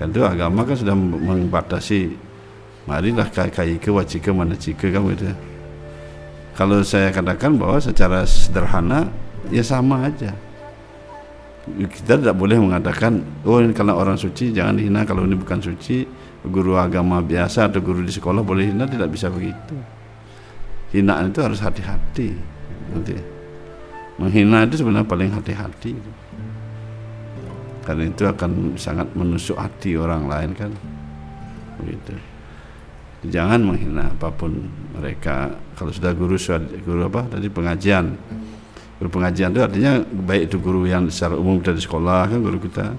kan 0.00 0.08
itu 0.08 0.24
agama 0.24 0.64
kan 0.64 0.80
sudah 0.80 0.96
membatasi 0.96 2.16
marilah 2.88 3.28
kai 3.28 3.76
ke 3.76 3.92
wacike 3.92 4.32
mana 4.32 4.56
cike 4.56 4.88
kan 4.88 5.04
gitu. 5.12 5.28
Kalau 6.56 6.80
saya 6.80 7.12
katakan 7.12 7.60
bahwa 7.60 7.76
secara 7.76 8.24
sederhana 8.24 9.12
ya 9.52 9.60
sama 9.60 10.08
aja 10.08 10.32
kita 11.88 12.20
tidak 12.20 12.36
boleh 12.36 12.58
mengatakan 12.58 13.22
oh 13.46 13.62
ini 13.62 13.74
karena 13.74 13.94
orang 13.94 14.18
suci 14.18 14.50
jangan 14.50 14.78
dihina. 14.78 15.06
Kalau 15.06 15.22
ini 15.24 15.36
bukan 15.38 15.58
suci 15.62 16.04
guru 16.46 16.76
agama 16.80 17.20
biasa 17.20 17.68
atau 17.68 17.84
guru 17.84 18.00
di 18.00 18.12
sekolah 18.12 18.40
boleh 18.40 18.72
hina 18.72 18.88
tidak 18.88 19.12
bisa 19.12 19.28
begitu. 19.28 19.76
Hinaan 20.90 21.30
itu 21.30 21.40
harus 21.44 21.60
hati-hati 21.62 22.34
nanti. 22.90 23.14
Menghina 24.20 24.68
itu 24.68 24.84
sebenarnya 24.84 25.08
paling 25.08 25.30
hati-hati. 25.32 25.96
Karena 27.80 28.04
itu 28.04 28.22
akan 28.28 28.76
sangat 28.76 29.08
menusuk 29.16 29.56
hati 29.56 29.96
orang 29.96 30.28
lain 30.28 30.52
kan? 30.52 30.72
Begitu. 31.80 32.12
Jangan 33.32 33.64
menghina 33.64 34.12
apa 34.12 34.28
pun 34.28 34.68
mereka. 34.96 35.56
Kalau 35.76 35.92
sudah 35.92 36.12
guru 36.12 36.36
guru 36.84 37.08
apa? 37.08 37.32
Tadi 37.32 37.48
pengajian 37.48 38.16
guru 39.00 39.08
pengajian 39.16 39.56
itu 39.56 39.64
artinya 39.64 40.04
baik 40.04 40.52
itu 40.52 40.60
guru 40.60 40.84
yang 40.84 41.08
secara 41.08 41.32
umum 41.40 41.64
dari 41.64 41.80
sekolah 41.80 42.28
kan 42.28 42.38
guru 42.44 42.60
kita. 42.60 42.92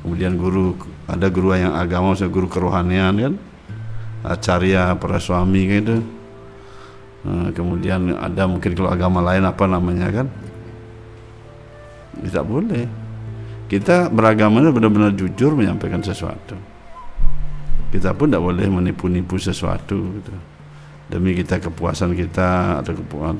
Kemudian 0.00 0.40
guru 0.40 0.72
ada 1.04 1.28
guru 1.28 1.52
yang 1.52 1.76
agama 1.76 2.16
misalnya 2.16 2.32
guru 2.32 2.48
kerohanian 2.48 3.14
kan. 3.20 3.34
Acarya 4.24 4.96
para 4.96 5.20
suami 5.20 5.68
kan 5.68 5.78
itu 5.84 5.96
nah, 7.20 7.52
kemudian 7.52 8.16
ada 8.16 8.48
mungkin 8.48 8.72
kalau 8.72 8.88
agama 8.88 9.20
lain 9.20 9.44
apa 9.44 9.64
namanya 9.68 10.08
kan. 10.08 10.26
Tidak 12.16 12.44
boleh. 12.48 12.88
Kita 13.68 14.08
beragamanya 14.08 14.72
benar-benar 14.72 15.12
jujur 15.12 15.52
menyampaikan 15.52 16.00
sesuatu. 16.00 16.56
Kita 17.92 18.16
pun 18.16 18.32
tidak 18.32 18.40
boleh 18.40 18.66
menipu-nipu 18.72 19.36
sesuatu 19.36 20.00
gitu. 20.16 20.32
demi 21.06 21.38
kita 21.38 21.62
kepuasan 21.62 22.18
kita 22.18 22.82
atau 22.82 22.98
kepuasan 22.98 23.38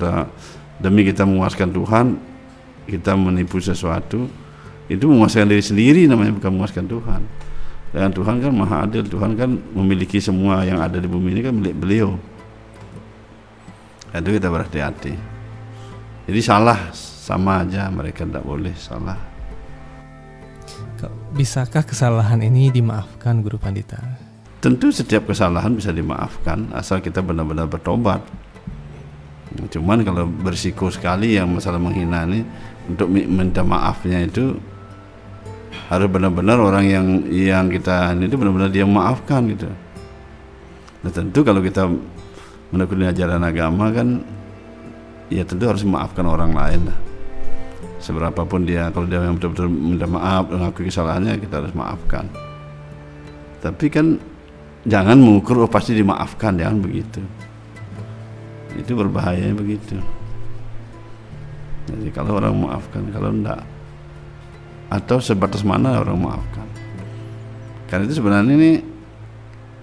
demi 0.80 1.06
kita 1.06 1.24
memuaskan 1.24 1.68
Tuhan 1.72 2.06
kita 2.86 3.12
menipu 3.18 3.58
sesuatu 3.58 4.30
itu 4.86 5.04
memuaskan 5.06 5.50
diri 5.50 5.64
sendiri 5.64 6.02
namanya 6.06 6.36
bukan 6.38 6.50
memuaskan 6.54 6.84
Tuhan 6.86 7.22
dan 7.90 8.10
Tuhan 8.12 8.36
kan 8.42 8.52
maha 8.52 8.76
adil 8.86 9.02
Tuhan 9.06 9.34
kan 9.34 9.50
memiliki 9.74 10.22
semua 10.22 10.62
yang 10.62 10.78
ada 10.78 11.00
di 11.00 11.08
bumi 11.08 11.34
ini 11.34 11.40
kan 11.42 11.54
milik 11.56 11.74
beliau 11.74 12.14
itu 14.16 14.30
kita 14.32 14.48
berhati-hati 14.48 15.12
jadi 16.30 16.40
salah 16.40 16.92
sama 16.94 17.66
aja 17.66 17.90
mereka 17.90 18.24
tidak 18.24 18.44
boleh 18.46 18.72
salah 18.78 19.36
Bisakah 21.36 21.84
kesalahan 21.84 22.40
ini 22.40 22.72
dimaafkan 22.72 23.44
Guru 23.44 23.60
Pandita? 23.60 24.00
Tentu 24.64 24.88
setiap 24.88 25.28
kesalahan 25.28 25.76
bisa 25.76 25.92
dimaafkan 25.92 26.72
asal 26.72 27.04
kita 27.04 27.20
benar-benar 27.20 27.68
bertobat. 27.68 28.24
Cuman 29.64 30.04
kalau 30.04 30.28
bersiko 30.28 30.92
sekali 30.92 31.40
yang 31.40 31.48
masalah 31.56 31.80
menghina 31.80 32.28
ini 32.28 32.44
untuk 32.84 33.08
minta 33.08 33.64
maafnya 33.64 34.20
itu 34.28 34.60
harus 35.88 36.08
benar-benar 36.12 36.60
orang 36.60 36.84
yang 36.84 37.06
yang 37.30 37.64
kita 37.72 38.12
ini 38.12 38.28
itu 38.28 38.36
benar-benar 38.36 38.68
dia 38.68 38.84
maafkan 38.84 39.48
gitu. 39.48 39.70
Nah 41.00 41.10
tentu 41.14 41.40
kalau 41.40 41.64
kita 41.64 41.88
menekuni 42.74 43.08
ajaran 43.08 43.40
agama 43.40 43.88
kan 43.94 44.20
ya 45.30 45.46
tentu 45.46 45.64
harus 45.70 45.80
memaafkan 45.86 46.26
orang 46.28 46.52
lain 46.52 46.80
lah. 46.90 46.98
Seberapapun 48.02 48.68
dia 48.68 48.92
kalau 48.92 49.08
dia 49.08 49.24
yang 49.24 49.40
betul-betul 49.40 49.72
minta 49.72 50.06
maaf 50.06 50.52
mengakui 50.52 50.92
kesalahannya 50.92 51.40
kita 51.40 51.64
harus 51.64 51.72
maafkan. 51.72 52.28
Tapi 53.64 53.86
kan 53.88 54.20
jangan 54.86 55.18
mengukur 55.18 55.66
oh 55.66 55.70
pasti 55.70 55.98
dimaafkan 55.98 56.54
jangan 56.54 56.78
begitu 56.78 57.18
itu 58.78 58.92
berbahaya 58.92 59.52
begitu 59.56 59.98
jadi 61.86 62.08
kalau 62.12 62.38
orang 62.38 62.54
maafkan 62.54 63.02
kalau 63.10 63.30
enggak 63.32 63.62
atau 64.86 65.18
sebatas 65.18 65.66
mana 65.66 66.02
orang 66.02 66.18
maafkan 66.18 66.66
karena 67.90 68.02
itu 68.06 68.14
sebenarnya 68.18 68.52
ini 68.54 68.72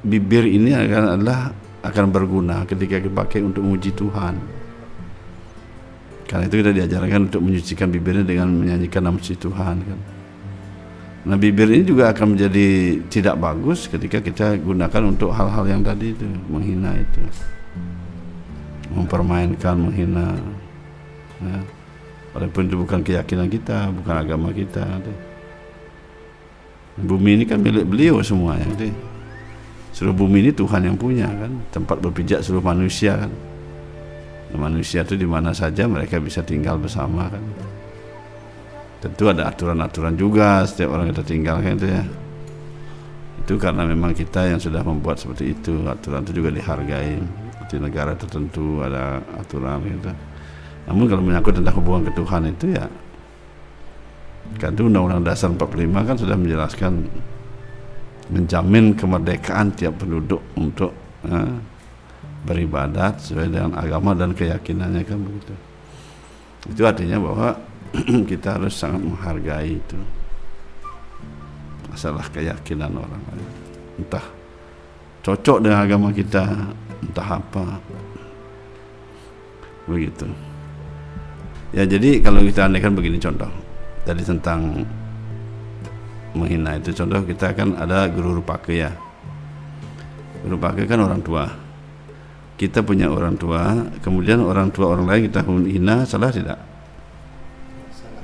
bibir 0.03 0.47
ini 0.47 0.75
akan 0.75 1.03
adalah 1.19 1.39
akan 1.83 2.05
berguna 2.11 2.63
ketika 2.67 2.99
dipakai 2.99 3.43
untuk 3.43 3.63
memuji 3.63 3.91
Tuhan 3.91 4.63
karena 6.33 6.49
itu 6.49 6.65
kita 6.65 6.71
diajarkan 6.73 7.29
untuk 7.29 7.45
menyucikan 7.45 7.93
bibirnya 7.93 8.25
dengan 8.25 8.49
menyanyikan 8.49 9.05
nama 9.05 9.21
suci 9.21 9.37
Tuhan 9.37 9.75
kan. 9.85 9.99
Nah 11.29 11.37
bibir 11.37 11.69
ini 11.69 11.85
juga 11.85 12.09
akan 12.09 12.33
menjadi 12.33 12.99
tidak 13.05 13.37
bagus 13.37 13.85
ketika 13.85 14.17
kita 14.17 14.57
gunakan 14.57 15.13
untuk 15.13 15.29
hal-hal 15.29 15.61
yang 15.69 15.85
tadi 15.85 16.09
itu 16.09 16.25
menghina 16.49 16.97
itu. 16.97 17.21
Mempermainkan, 18.93 19.75
menghina. 19.75 20.37
Ya. 21.41 21.59
Walaupun 22.33 22.65
itu 22.65 22.75
bukan 22.77 22.99
keyakinan 23.05 23.49
kita, 23.49 23.93
bukan 23.93 24.15
agama 24.17 24.49
kita. 24.49 24.81
Deh. 25.01 25.19
Bumi 27.05 27.41
ini 27.41 27.43
kan 27.45 27.61
milik 27.61 27.89
beliau 27.89 28.21
semua 28.21 28.57
ya. 28.57 28.69
Seluruh 29.93 30.25
bumi 30.25 30.45
ini 30.45 30.51
Tuhan 30.53 30.89
yang 30.89 30.97
punya 30.97 31.29
kan, 31.29 31.53
tempat 31.69 32.01
berpijak 32.01 32.41
seluruh 32.41 32.65
manusia 32.65 33.17
kan. 33.17 33.29
Dan 34.49 34.57
manusia 34.57 35.05
itu 35.05 35.17
di 35.17 35.25
mana 35.25 35.53
saja 35.53 35.85
mereka 35.85 36.17
bisa 36.17 36.41
tinggal 36.41 36.77
bersama 36.81 37.29
kan. 37.29 37.43
Tentu 39.01 39.29
ada 39.29 39.49
aturan-aturan 39.49 40.15
juga 40.17 40.65
setiap 40.65 40.97
orang 40.97 41.13
kita 41.13 41.21
tinggal 41.25 41.61
kan 41.61 41.77
itu 41.77 41.87
ya. 41.89 42.03
Itu 43.45 43.53
karena 43.59 43.83
memang 43.83 44.15
kita 44.15 44.47
yang 44.47 44.61
sudah 44.61 44.81
membuat 44.81 45.21
seperti 45.21 45.53
itu, 45.53 45.85
aturan 45.85 46.25
itu 46.25 46.41
juga 46.41 46.49
dihargai. 46.55 47.42
Di 47.73 47.81
negara 47.81 48.13
tertentu 48.13 48.85
ada 48.85 49.17
aturan 49.41 49.81
gitu. 49.81 50.13
Namun 50.85 51.09
kalau 51.09 51.23
menyangkut 51.25 51.57
tentang 51.57 51.75
hubungan 51.81 52.05
ke 52.05 52.11
Tuhan 52.13 52.53
itu 52.53 52.65
ya 52.77 52.85
kan 54.59 54.75
itu 54.75 54.85
Undang-Undang 54.85 55.23
Dasar 55.23 55.49
45 55.49 56.07
kan 56.07 56.15
sudah 56.19 56.37
menjelaskan 56.37 56.93
menjamin 58.31 58.95
kemerdekaan 58.95 59.71
tiap 59.75 59.99
penduduk 59.99 60.43
untuk 60.55 60.91
ya, 61.25 61.57
beribadat 62.43 63.23
sesuai 63.23 63.47
dengan 63.49 63.71
agama 63.79 64.11
dan 64.13 64.35
keyakinannya 64.35 65.03
kan 65.07 65.19
begitu. 65.19 65.55
Itu 66.69 66.81
artinya 66.83 67.17
bahwa 67.19 67.49
kita 68.31 68.59
harus 68.59 68.75
sangat 68.75 69.01
menghargai 69.03 69.79
itu 69.79 69.99
masalah 71.87 72.25
keyakinan 72.31 72.91
orang 72.93 73.21
lain. 73.31 73.49
Entah 74.01 74.25
cocok 75.23 75.57
dengan 75.63 75.79
agama 75.87 76.11
kita, 76.11 76.43
entah 76.99 77.29
apa. 77.39 77.79
Begitu. 79.87 80.27
Ya 81.73 81.87
jadi 81.89 82.21
kalau 82.21 82.43
kita 82.43 82.69
andaikan 82.69 82.93
begini 82.93 83.17
contoh. 83.17 83.49
Tadi 84.03 84.19
tentang 84.19 84.83
menghina 86.35 86.75
itu 86.75 86.91
contoh 86.91 87.23
kita 87.23 87.55
kan 87.55 87.73
ada 87.79 88.05
guru 88.11 88.43
rupake 88.43 88.83
ya. 88.83 88.91
Guru 90.43 90.59
rupake 90.59 90.83
kan 90.85 90.99
orang 90.99 91.23
tua. 91.23 91.47
Kita 92.53 92.85
punya 92.85 93.09
orang 93.09 93.33
tua, 93.33 93.73
kemudian 94.05 94.37
orang 94.43 94.69
tua 94.69 94.93
orang 94.93 95.09
lain 95.09 95.21
kita 95.25 95.41
hina, 95.41 96.05
salah 96.05 96.29
tidak? 96.29 96.59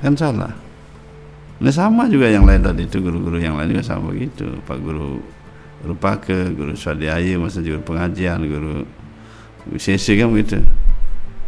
Kan 0.00 0.14
salah. 0.14 0.54
Ini 1.60 1.68
sama 1.74 2.08
juga 2.08 2.30
yang 2.30 2.48
lain 2.48 2.64
tadi 2.64 2.88
itu 2.88 3.04
guru-guru 3.04 3.36
yang 3.36 3.58
lain 3.58 3.76
juga 3.76 3.84
sama 3.84 4.14
begitu. 4.14 4.48
Pak 4.64 4.80
guru 4.80 5.20
guru 5.80 5.94
pake, 5.96 6.52
guru 6.52 6.76
swadiayu, 6.76 7.40
masa 7.40 7.64
juga 7.64 7.80
pengajian, 7.80 8.40
guru 8.44 8.84
sesi 9.80 10.16
kan 10.20 10.28
begitu. 10.32 10.60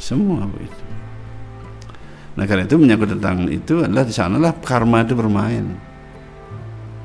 Semua 0.01 0.49
begitu. 0.49 0.83
Nah 2.33 2.45
karena 2.49 2.65
itu 2.65 2.77
menyangkut 2.81 3.13
tentang 3.19 3.45
itu 3.53 3.85
adalah 3.85 4.05
di 4.09 4.15
sanalah 4.15 4.57
karma 4.57 5.05
itu 5.05 5.13
bermain. 5.13 5.65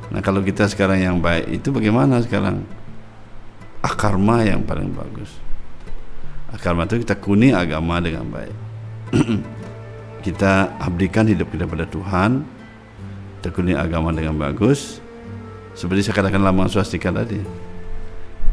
Nah 0.07 0.23
kalau 0.23 0.39
kita 0.39 0.71
sekarang 0.71 1.03
yang 1.03 1.17
baik 1.19 1.51
itu 1.51 1.67
bagaimana 1.71 2.23
sekarang? 2.23 2.63
Akarma 3.83 4.41
yang 4.43 4.63
paling 4.63 4.91
bagus. 4.95 5.29
Akarma 6.51 6.87
itu 6.87 7.03
kita 7.03 7.19
kuni 7.19 7.51
agama 7.51 7.99
dengan 7.99 8.25
baik. 8.31 8.55
kita 10.25 10.79
abdikan 10.79 11.27
hidup 11.27 11.51
kita 11.51 11.67
pada 11.67 11.83
Tuhan. 11.85 12.47
Kita 13.37 13.51
kuni 13.51 13.75
agama 13.75 14.15
dengan 14.15 14.39
bagus. 14.39 15.03
Seperti 15.77 16.09
saya 16.09 16.17
katakan 16.17 16.41
lama 16.41 16.65
swastika 16.65 17.13
tadi. 17.13 17.37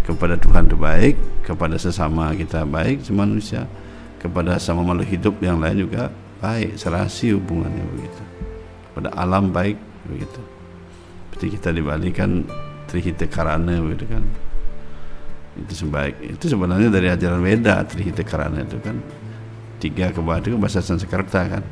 Kepada 0.05 0.37
Tuhan 0.37 0.69
itu 0.69 0.77
baik, 0.77 1.17
kepada 1.41 1.81
sesama 1.81 2.37
kita 2.37 2.69
baik, 2.69 3.01
semanusia, 3.01 3.65
kepada 4.21 4.61
sama 4.61 4.85
makhluk 4.85 5.09
hidup 5.09 5.35
yang 5.41 5.57
lain 5.57 5.89
juga 5.89 6.13
baik 6.45 6.77
serasi 6.77 7.33
hubungannya 7.33 7.81
begitu. 7.97 8.23
Pada 8.93 9.09
alam 9.17 9.49
baik 9.49 9.81
begitu. 10.05 10.41
Seperti 11.33 11.57
kita 11.57 11.73
di 11.73 11.81
Bali 11.81 12.13
kan 12.13 12.45
Trihite 12.93 13.25
Karana 13.33 13.81
begitu 13.81 14.05
kan. 14.05 14.21
Itu 15.57 15.89
sebaik 15.89 16.21
itu 16.21 16.45
sebenarnya 16.53 16.93
dari 16.93 17.09
ajaran 17.09 17.41
Weda 17.41 17.89
Trihite 17.89 18.21
Karana 18.21 18.61
itu 18.61 18.77
kan. 18.85 19.01
Tiga 19.81 20.13
kebah 20.13 20.45
itu 20.45 20.61
bahasa 20.61 20.85
Sanskerta 20.85 21.41
kan 21.49 21.65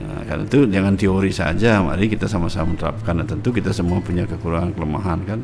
nah, 0.00 0.22
kan 0.24 0.48
itu 0.48 0.64
jangan 0.70 0.94
teori 0.96 1.32
saja 1.34 1.84
mari 1.84 2.08
kita 2.08 2.24
sama-sama 2.24 2.72
menerapkan. 2.72 3.20
Dan 3.20 3.26
tentu 3.28 3.52
kita 3.52 3.74
semua 3.74 4.00
punya 4.00 4.24
kekurangan 4.24 4.72
kelemahan 4.72 5.20
kan? 5.28 5.40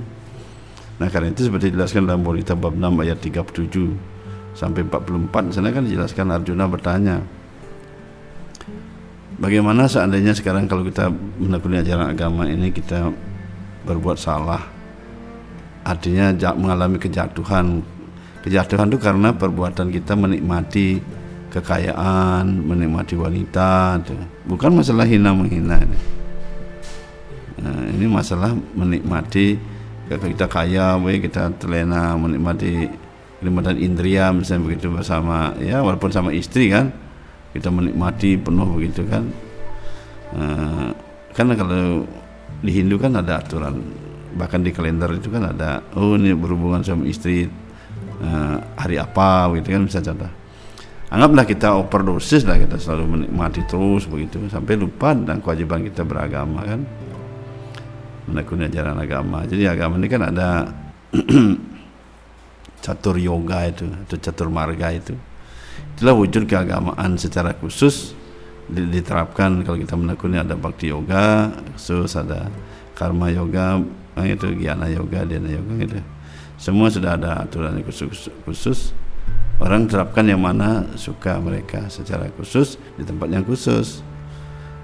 Nah 0.98 1.08
karena 1.12 1.30
itu 1.30 1.46
seperti 1.46 1.74
dijelaskan 1.74 2.08
dalam 2.08 2.24
Bolita 2.24 2.56
bab 2.56 2.74
6 2.74 3.04
ayat 3.04 3.18
37 3.20 4.56
sampai 4.58 4.82
44 4.86 5.54
sana 5.54 5.70
kan 5.70 5.86
dijelaskan 5.86 6.34
Arjuna 6.34 6.66
bertanya 6.66 7.22
Bagaimana 9.38 9.86
seandainya 9.86 10.34
sekarang 10.34 10.66
kalau 10.66 10.82
kita 10.82 11.14
menekuni 11.14 11.78
ajaran 11.78 12.10
agama 12.10 12.42
ini 12.50 12.74
kita 12.74 13.06
berbuat 13.86 14.18
salah? 14.18 14.66
Artinya 15.86 16.34
mengalami 16.58 16.98
kejatuhan. 16.98 17.78
Kejatuhan 18.42 18.90
itu 18.90 18.98
karena 18.98 19.30
perbuatan 19.30 19.94
kita 19.94 20.18
menikmati 20.18 20.98
kekayaan 21.58 22.46
menikmati 22.46 23.18
wanita 23.18 23.98
bukan 24.46 24.70
masalah 24.78 25.04
hina 25.04 25.34
menghina 25.34 25.82
nah, 27.58 27.82
ini 27.90 28.06
masalah 28.06 28.54
menikmati 28.78 29.58
kita 30.08 30.48
kaya 30.48 30.96
kita 30.96 31.52
terlena 31.60 32.16
menikmati 32.16 32.88
kenikmatan 33.38 33.76
indria 33.76 34.32
misalnya 34.32 34.72
begitu 34.72 34.88
bersama 34.88 35.52
ya 35.60 35.84
walaupun 35.84 36.10
sama 36.10 36.32
istri 36.32 36.72
kan. 36.72 36.90
Kita 37.52 37.72
menikmati 37.72 38.36
penuh 38.36 38.68
begitu 38.76 39.04
kan. 39.08 39.24
Uh, 40.32 40.92
karena 41.32 41.56
kalau 41.56 42.04
di 42.60 42.70
Hindu 42.72 43.00
kan 43.00 43.16
ada 43.16 43.40
aturan 43.40 43.80
bahkan 44.36 44.60
di 44.60 44.72
kalender 44.72 45.08
itu 45.16 45.32
kan 45.32 45.56
ada 45.56 45.80
oh 45.96 46.16
ini 46.20 46.36
berhubungan 46.36 46.84
sama 46.84 47.08
istri 47.08 47.48
uh, 48.20 48.56
hari 48.76 49.00
apa 49.00 49.48
gitu 49.56 49.72
kan 49.72 49.88
bisa 49.88 50.04
contoh 50.04 50.28
anggaplah 51.08 51.44
kita 51.48 51.76
overdosis 51.76 52.44
lah 52.44 52.60
kita 52.60 52.76
selalu 52.76 53.04
menikmati 53.28 53.64
terus 53.64 54.04
begitu. 54.04 54.40
Sampai 54.48 54.76
lupa 54.76 55.12
dan 55.12 55.40
kewajiban 55.40 55.84
kita 55.84 56.04
beragama 56.04 56.64
kan? 56.64 56.80
Menekuni 58.28 58.68
ajaran 58.68 58.96
agama. 59.00 59.44
Jadi 59.48 59.64
agama 59.64 59.96
ini 59.96 60.08
kan 60.08 60.22
ada 60.28 60.68
catur 62.84 63.16
yoga 63.16 63.68
itu 63.68 63.88
atau 63.88 64.16
catur 64.20 64.48
marga 64.52 64.92
itu. 64.92 65.16
Itulah 65.96 66.14
wujud 66.14 66.44
keagamaan 66.44 67.16
secara 67.16 67.56
khusus 67.56 68.14
diterapkan 68.68 69.64
kalau 69.64 69.80
kita 69.80 69.96
menekuni 69.96 70.36
ada 70.36 70.52
bakti 70.52 70.92
yoga 70.92 71.48
khusus 71.72 72.12
ada 72.20 72.52
karma 72.92 73.32
yoga 73.32 73.80
itu 74.20 74.52
giana 74.60 74.92
yoga 74.92 75.24
dana 75.24 75.48
yoga 75.48 75.74
itu 75.80 75.98
semua 76.60 76.92
sudah 76.92 77.16
ada 77.16 77.48
aturan 77.48 77.80
khusus 77.80 78.28
khusus 78.44 78.92
orang 79.58 79.90
terapkan 79.90 80.24
yang 80.26 80.42
mana 80.42 80.86
suka 80.94 81.38
mereka 81.42 81.90
secara 81.90 82.30
khusus 82.34 82.78
di 82.94 83.02
tempat 83.02 83.28
yang 83.30 83.42
khusus 83.42 84.02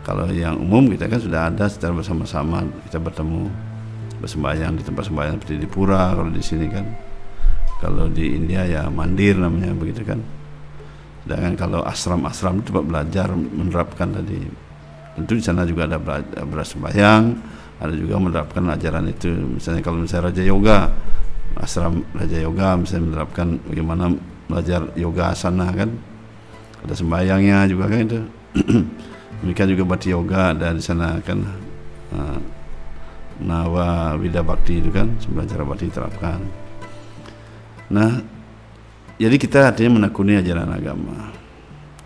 kalau 0.04 0.28
yang 0.28 0.60
umum 0.60 0.90
kita 0.92 1.08
kan 1.08 1.20
sudah 1.22 1.48
ada 1.48 1.70
secara 1.70 1.96
bersama-sama 1.96 2.66
kita 2.90 2.98
bertemu 3.00 3.48
bersembahyang 4.20 4.78
di 4.78 4.82
tempat 4.84 5.08
sembahyang 5.08 5.34
seperti 5.38 5.54
di 5.60 5.68
pura 5.68 6.12
kalau 6.12 6.30
di 6.30 6.42
sini 6.42 6.66
kan 6.68 6.86
kalau 7.82 8.08
di 8.08 8.34
India 8.34 8.64
ya 8.64 8.88
mandir 8.88 9.36
namanya 9.36 9.74
begitu 9.76 10.02
kan 10.06 10.20
Sedangkan 11.24 11.56
kalau 11.56 11.80
asram-asram 11.80 12.60
itu 12.60 12.68
tempat 12.68 12.84
belajar 12.84 13.32
menerapkan 13.32 14.12
tadi. 14.12 14.44
Tentu 15.16 15.32
di 15.40 15.42
sana 15.42 15.64
juga 15.64 15.88
ada 15.88 15.96
beras 16.44 16.76
sembahyang, 16.76 17.22
ada 17.80 17.92
juga 17.96 18.20
menerapkan 18.20 18.68
ajaran 18.68 19.08
itu. 19.08 19.32
Misalnya 19.32 19.80
kalau 19.80 20.04
misalnya 20.04 20.28
Raja 20.28 20.44
Yoga, 20.44 20.78
asram 21.56 22.04
Raja 22.12 22.38
Yoga 22.44 22.76
misalnya 22.76 23.04
menerapkan 23.08 23.56
bagaimana 23.64 24.12
belajar 24.46 24.90
yoga 24.96 25.32
asana 25.32 25.70
kan. 25.72 25.90
Ada 26.84 26.94
sembahyangnya 27.00 27.64
juga 27.68 27.84
kan 27.88 27.98
itu. 28.04 28.20
Demikian 29.44 29.68
juga 29.76 29.84
Bhakti 29.84 30.08
Yoga 30.12 30.56
ada 30.56 30.72
di 30.72 30.82
sana 30.84 31.20
kan. 31.20 31.38
Uh, 32.14 32.38
Nawa 33.34 34.14
Wida 34.14 34.46
Bakti 34.46 34.78
itu 34.78 34.94
kan 34.94 35.10
belajar 35.26 35.66
bakti 35.66 35.90
terapkan. 35.90 36.38
Nah, 37.90 38.22
jadi 39.18 39.34
kita 39.34 39.74
artinya 39.74 39.98
menekuni 39.98 40.38
ajaran 40.38 40.70
agama 40.70 41.34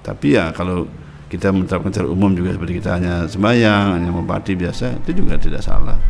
tapi 0.09 0.41
ya 0.41 0.49
kalau 0.57 0.89
kita 1.29 1.53
menerapkan 1.53 1.93
secara 1.93 2.09
umum 2.09 2.33
juga 2.33 2.57
seperti 2.57 2.81
kita 2.81 2.97
hanya 2.97 3.15
sembahyang 3.29 4.01
hanya 4.01 4.09
membakti 4.09 4.57
biasa 4.57 5.05
itu 5.05 5.21
juga 5.21 5.37
tidak 5.37 5.61
salah 5.61 6.01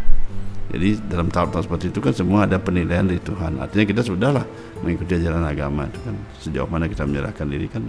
jadi 0.68 1.00
dalam 1.08 1.32
tahap-tahap 1.32 1.64
seperti 1.64 1.88
itu 1.88 1.98
kan 2.04 2.12
semua 2.12 2.44
ada 2.44 2.60
penilaian 2.60 3.08
dari 3.08 3.20
Tuhan. 3.24 3.56
Artinya 3.56 3.84
kita 3.88 4.02
sudahlah 4.04 4.44
mengikuti 4.84 5.16
ajaran 5.16 5.40
agama 5.42 5.88
itu 5.88 6.00
kan. 6.04 6.14
Sejauh 6.44 6.68
mana 6.68 6.84
kita 6.84 7.08
menyerahkan 7.08 7.48
diri 7.48 7.66
kan 7.72 7.80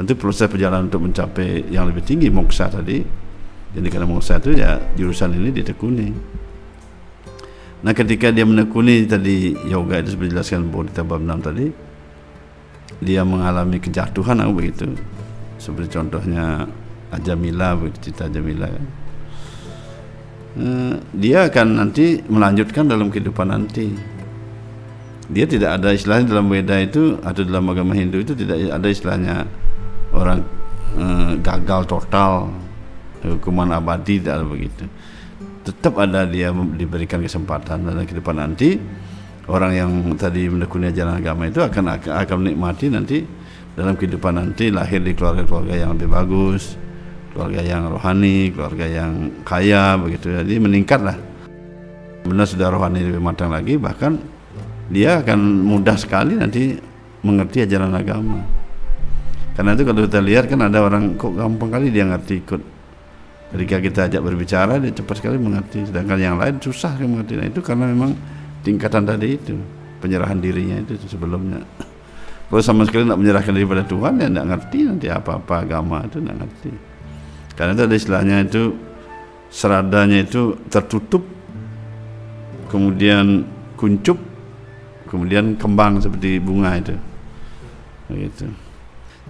tentu 0.00 0.16
proses 0.16 0.48
perjalanan 0.48 0.88
untuk 0.88 1.04
mencapai 1.04 1.68
yang 1.68 1.84
lebih 1.84 2.00
tinggi 2.00 2.32
moksa 2.32 2.72
tadi 2.72 3.04
jadi 3.76 3.86
karena 3.92 4.08
moksa 4.08 4.40
itu 4.40 4.56
ya 4.56 4.80
jurusan 4.96 5.36
ini 5.36 5.52
ditekuni. 5.52 6.08
Nah 7.84 7.92
ketika 7.92 8.32
dia 8.32 8.48
menekuni 8.48 9.04
tadi 9.04 9.52
yoga 9.68 10.00
itu 10.00 10.16
seperti 10.16 10.32
dijelaskan 10.32 10.72
Bodhita 10.72 11.04
bab 11.04 11.20
6 11.20 11.46
tadi 11.46 11.66
dia 13.04 13.28
mengalami 13.28 13.76
kejatuhan 13.76 14.40
apa 14.40 14.52
begitu. 14.56 14.88
Seperti 15.60 16.00
contohnya 16.00 16.64
Ajamila 17.12 17.76
begitu 17.76 18.08
cerita 18.08 18.24
Ajamila 18.26 18.72
kan 18.72 18.99
Eh, 20.50 20.94
dia 21.14 21.46
akan 21.46 21.78
nanti 21.78 22.18
melanjutkan 22.26 22.90
dalam 22.90 23.06
kehidupan 23.06 23.54
nanti. 23.54 23.86
Dia 25.30 25.46
tidak 25.46 25.78
ada 25.78 25.94
istilahnya 25.94 26.26
dalam 26.26 26.50
Weda 26.50 26.74
itu 26.82 27.14
atau 27.22 27.46
dalam 27.46 27.70
agama 27.70 27.94
Hindu 27.94 28.18
itu 28.18 28.34
tidak 28.34 28.58
ada 28.66 28.88
istilahnya 28.90 29.46
orang 30.10 30.42
eh, 30.98 31.32
gagal 31.38 31.86
total 31.86 32.50
hukuman 33.22 33.78
abadi 33.78 34.18
tidak 34.18 34.42
ada 34.42 34.46
begitu. 34.46 34.84
Tetap 35.62 35.94
ada 36.02 36.26
dia 36.26 36.50
diberikan 36.50 37.22
kesempatan 37.22 37.86
dalam 37.86 38.02
kehidupan 38.02 38.34
nanti. 38.34 38.74
Orang 39.50 39.74
yang 39.74 39.90
tadi 40.14 40.46
menekuni 40.46 40.94
ajaran 40.94 41.18
agama 41.18 41.50
itu 41.50 41.58
akan 41.58 41.98
akan, 41.98 42.12
akan 42.22 42.36
menikmati 42.38 42.86
nanti 42.86 43.18
dalam 43.74 43.98
kehidupan 43.98 44.38
nanti 44.38 44.70
lahir 44.70 45.02
di 45.02 45.10
keluarga-keluarga 45.10 45.74
yang 45.74 45.90
lebih 45.98 46.06
bagus 46.06 46.78
keluarga 47.30 47.62
yang 47.62 47.82
rohani 47.88 48.50
keluarga 48.50 48.86
yang 48.86 49.12
kaya 49.46 49.96
begitu. 49.96 50.34
Jadi 50.34 50.54
meningkatlah. 50.58 51.16
Benar 52.26 52.44
sudah 52.44 52.68
rohani 52.68 53.00
lebih 53.00 53.22
matang 53.22 53.48
lagi 53.48 53.80
bahkan 53.80 54.20
dia 54.92 55.24
akan 55.24 55.38
mudah 55.64 55.96
sekali 55.96 56.36
nanti 56.36 56.76
mengerti 57.24 57.64
ajaran 57.64 57.94
agama. 57.96 58.42
Karena 59.56 59.76
itu 59.76 59.82
kalau 59.86 60.00
kita 60.04 60.20
lihat 60.20 60.44
kan 60.50 60.60
ada 60.66 60.78
orang 60.84 61.16
kok 61.16 61.32
gampang 61.32 61.70
kali 61.70 61.88
dia 61.94 62.04
ngerti 62.04 62.34
ikut. 62.44 62.62
Ketika 63.50 63.76
kita 63.82 64.00
ajak 64.06 64.22
berbicara 64.22 64.78
dia 64.78 64.92
cepat 64.94 65.14
sekali 65.22 65.36
mengerti. 65.40 65.88
Sedangkan 65.88 66.18
yang 66.20 66.36
lain 66.36 66.60
susah 66.60 66.98
mengerti. 67.00 67.34
Nah 67.38 67.46
itu 67.48 67.60
karena 67.62 67.88
memang 67.88 68.14
tingkatan 68.62 69.06
tadi 69.06 69.38
itu 69.38 69.56
penyerahan 70.02 70.38
dirinya 70.38 70.76
itu 70.82 70.98
sebelumnya. 71.08 71.62
Kalau 72.50 72.62
sama 72.66 72.82
sekali 72.82 73.06
tidak 73.06 73.20
menyerahkan 73.22 73.52
diri 73.54 73.66
pada 73.66 73.84
Tuhan 73.86 74.12
ya 74.18 74.26
tidak 74.26 74.46
ngerti 74.50 74.78
nanti 74.82 75.06
apa-apa 75.06 75.54
agama 75.62 76.02
itu 76.02 76.18
tidak 76.18 76.36
ngerti 76.42 76.89
karena 77.54 77.76
itu 77.76 77.82
ada 77.86 77.96
istilahnya 77.96 78.36
itu 78.46 78.62
seradanya 79.50 80.22
itu 80.22 80.54
tertutup 80.70 81.26
kemudian 82.70 83.44
kuncup 83.74 84.16
kemudian 85.10 85.58
kembang 85.58 85.98
seperti 85.98 86.38
bunga 86.38 86.78
itu. 86.78 86.94
Begitu. 88.06 88.46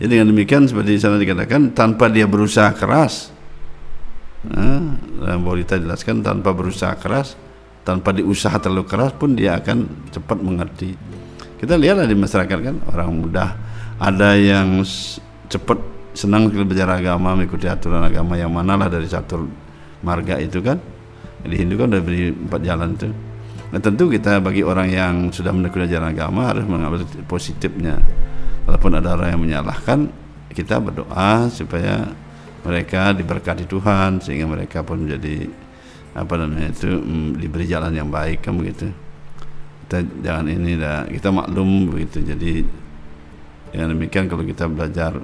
Jadi 0.00 0.08
dengan 0.16 0.32
demikian 0.32 0.64
seperti 0.68 0.96
sana 0.96 1.20
dikatakan 1.20 1.76
tanpa 1.76 2.08
dia 2.08 2.24
berusaha 2.24 2.72
keras 2.72 3.28
nah, 4.48 4.96
dalam 4.96 5.44
Borita 5.44 5.76
jelaskan 5.76 6.24
tanpa 6.24 6.56
berusaha 6.56 6.96
keras 6.96 7.36
tanpa 7.84 8.12
diusaha 8.12 8.56
terlalu 8.60 8.84
keras 8.88 9.12
pun 9.16 9.36
dia 9.36 9.56
akan 9.56 10.08
cepat 10.12 10.38
mengerti. 10.40 10.96
Kita 11.60 11.76
lihatlah 11.76 12.08
di 12.08 12.16
masyarakat 12.16 12.58
kan 12.60 12.76
orang 12.88 13.08
mudah. 13.20 13.50
Ada 14.00 14.36
yang 14.40 14.80
cepat 15.52 15.76
senang 16.12 16.50
belajar 16.50 16.90
agama 16.90 17.38
mengikuti 17.38 17.70
aturan 17.70 18.02
agama 18.02 18.34
yang 18.34 18.50
manalah 18.50 18.90
dari 18.90 19.06
satu 19.06 19.46
marga 20.02 20.38
itu 20.38 20.60
kan. 20.60 20.78
Di 21.40 21.56
Hindu 21.56 21.80
kan 21.80 21.88
udah 21.88 22.02
beri 22.04 22.28
empat 22.36 22.60
jalan 22.60 23.00
itu 23.00 23.08
nah 23.70 23.78
tentu 23.78 24.10
kita 24.10 24.42
bagi 24.42 24.66
orang 24.66 24.90
yang 24.90 25.14
sudah 25.30 25.54
menekuni 25.54 25.86
ajaran 25.86 26.10
agama 26.10 26.50
harus 26.50 26.66
mengambil 26.66 27.06
positifnya. 27.30 28.02
Walaupun 28.66 28.98
ada 28.98 29.14
orang 29.14 29.38
yang 29.38 29.42
menyalahkan 29.42 30.10
kita 30.50 30.82
berdoa 30.82 31.46
supaya 31.54 32.10
mereka 32.66 33.14
diberkati 33.14 33.64
Tuhan 33.70 34.18
sehingga 34.20 34.50
mereka 34.50 34.82
pun 34.82 35.06
menjadi 35.06 35.48
apa 36.10 36.34
namanya 36.34 36.74
itu 36.74 36.90
mm, 36.90 37.38
diberi 37.38 37.64
jalan 37.70 37.94
yang 37.94 38.10
baik 38.10 38.42
kan 38.42 38.58
begitu. 38.58 38.90
Kita 39.86 40.02
jangan 40.22 40.46
ini 40.50 40.74
dah 40.74 41.06
kita 41.06 41.30
maklum 41.30 41.94
begitu. 41.94 42.26
Jadi 42.26 42.66
yang 43.70 43.94
demikian 43.94 44.26
kalau 44.26 44.42
kita 44.42 44.66
belajar 44.66 45.14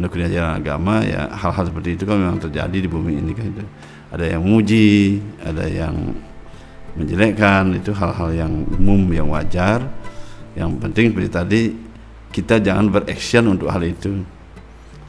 menekuni 0.00 0.24
ajaran 0.32 0.64
agama 0.64 1.04
ya 1.04 1.28
hal-hal 1.28 1.68
seperti 1.68 2.00
itu 2.00 2.08
kan 2.08 2.16
memang 2.16 2.40
terjadi 2.40 2.72
di 2.80 2.88
bumi 2.88 3.20
ini 3.20 3.36
kan 3.36 3.44
itu. 3.52 3.64
Ada 4.10 4.24
yang 4.32 4.42
muji 4.42 5.20
ada 5.44 5.68
yang 5.68 5.94
menjelekkan 6.96 7.76
itu 7.76 7.92
hal-hal 7.92 8.32
yang 8.32 8.52
umum 8.80 9.04
yang 9.12 9.28
wajar. 9.28 9.84
Yang 10.56 10.70
penting 10.80 11.04
seperti 11.12 11.28
tadi 11.28 11.62
kita 12.32 12.64
jangan 12.64 12.88
beraction 12.88 13.44
untuk 13.52 13.68
hal 13.68 13.84
itu. 13.84 14.24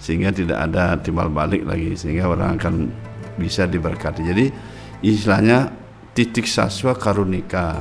Sehingga 0.04 0.36
tidak 0.36 0.60
ada 0.60 1.00
timbal 1.00 1.32
balik 1.32 1.64
lagi 1.64 1.96
sehingga 1.96 2.28
orang 2.28 2.60
akan 2.60 2.92
bisa 3.40 3.64
diberkati. 3.64 4.28
Jadi 4.28 4.46
istilahnya 5.08 5.72
titik 6.12 6.44
saswa 6.44 6.92
karunika 7.00 7.80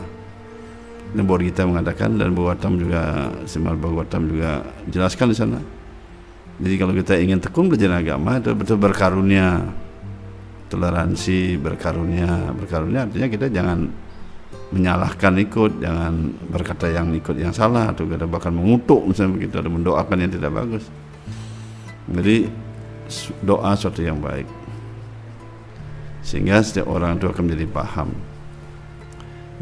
dan 1.11 1.27
kita 1.27 1.67
mengatakan 1.67 2.15
dan 2.15 2.31
Bhagavatam 2.39 2.79
juga 2.79 3.35
Simal 3.43 3.75
Bhagavatam 3.75 4.31
juga 4.31 4.63
jelaskan 4.87 5.35
di 5.35 5.37
sana 5.37 5.59
jadi 6.61 6.75
kalau 6.77 6.93
kita 6.93 7.17
ingin 7.17 7.41
tekun 7.41 7.73
belajar 7.73 7.89
agama 7.97 8.37
itu 8.37 8.53
betul 8.53 8.77
berkarunia. 8.77 9.65
Toleransi 10.69 11.57
berkarunia. 11.57 12.53
Berkarunia 12.53 13.09
artinya 13.09 13.29
kita 13.33 13.49
jangan 13.49 13.89
menyalahkan 14.71 15.35
ikut 15.41 15.83
jangan 15.83 16.31
berkata 16.53 16.87
yang 16.93 17.11
ikut 17.17 17.35
yang 17.35 17.51
salah 17.51 17.91
atau 17.91 18.07
kita 18.07 18.29
bahkan 18.29 18.55
mengutuk 18.55 19.03
misalnya 19.03 19.41
begitu 19.41 19.55
atau 19.59 19.73
mendoakan 19.73 20.17
yang 20.21 20.33
tidak 20.37 20.53
bagus. 20.53 20.85
Jadi 22.13 22.37
doa 23.41 23.73
suatu 23.73 24.05
yang 24.05 24.21
baik. 24.21 24.47
Sehingga 26.21 26.61
setiap 26.61 26.93
orang 26.93 27.17
itu 27.17 27.25
akan 27.25 27.43
menjadi 27.49 27.67
paham. 27.73 28.13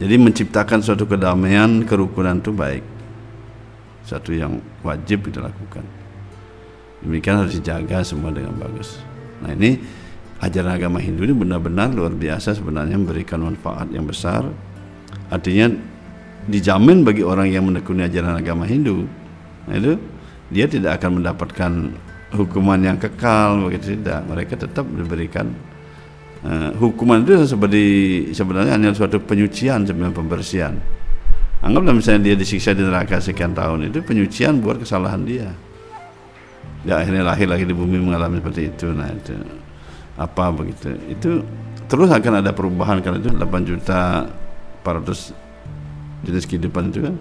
Jadi 0.03 0.15
menciptakan 0.19 0.83
suatu 0.83 1.07
kedamaian 1.07 1.87
kerukunan 1.87 2.43
itu 2.43 2.51
baik. 2.51 2.83
Satu 4.03 4.35
yang 4.35 4.59
wajib 4.83 5.31
kita 5.31 5.47
lakukan 5.47 5.98
demikian 7.03 7.47
harus 7.47 7.55
dijaga 7.55 8.03
semua 8.03 8.35
dengan 8.35 8.55
bagus. 8.59 8.99
Nah 9.43 9.55
ini 9.55 9.79
ajaran 10.43 10.79
agama 10.79 10.99
Hindu 10.99 11.27
ini 11.27 11.35
benar-benar 11.35 11.91
luar 11.95 12.15
biasa 12.15 12.55
sebenarnya 12.59 12.99
memberikan 12.99 13.43
manfaat 13.43 13.91
yang 13.91 14.07
besar. 14.07 14.47
Artinya 15.29 15.71
dijamin 16.49 17.05
bagi 17.05 17.23
orang 17.23 17.53
yang 17.53 17.69
menekuni 17.69 18.09
ajaran 18.09 18.41
agama 18.41 18.65
Hindu 18.65 19.05
nah 19.69 19.77
itu 19.77 20.01
dia 20.49 20.65
tidak 20.65 20.97
akan 20.97 21.21
mendapatkan 21.21 21.73
hukuman 22.33 22.81
yang 22.81 22.97
kekal 22.97 23.69
begitu 23.69 24.01
tidak. 24.01 24.25
Mereka 24.25 24.57
tetap 24.57 24.89
diberikan 24.89 25.53
eh, 26.41 26.71
hukuman 26.81 27.21
itu 27.21 27.45
seperti 27.45 27.85
sebenarnya 28.33 28.81
hanya 28.81 28.91
suatu 28.97 29.21
penyucian 29.21 29.85
sebenarnya 29.85 30.17
pembersihan. 30.17 30.75
Anggaplah 31.61 31.93
misalnya 31.93 32.33
dia 32.33 32.37
disiksa 32.39 32.73
di 32.73 32.87
neraka 32.87 33.21
sekian 33.21 33.53
tahun 33.53 33.93
itu 33.93 34.01
penyucian 34.01 34.63
buat 34.63 34.79
kesalahan 34.81 35.27
dia 35.27 35.51
dia 36.89 37.05
akhirnya 37.05 37.21
lahir 37.21 37.45
lagi 37.45 37.69
di 37.69 37.77
bumi 37.77 38.01
mengalami 38.01 38.41
seperti 38.41 38.73
itu. 38.73 38.89
Nah 38.97 39.13
itu 39.13 39.37
apa 40.17 40.49
begitu? 40.49 40.97
Itu 41.13 41.45
terus 41.85 42.09
akan 42.09 42.41
ada 42.41 42.57
perubahan 42.57 43.05
karena 43.05 43.21
itu 43.21 43.29
8 43.29 43.45
juta 43.69 44.25
400 44.81 46.25
jenis 46.25 46.49
kehidupan 46.49 46.89
itu 46.89 47.05
kan. 47.05 47.15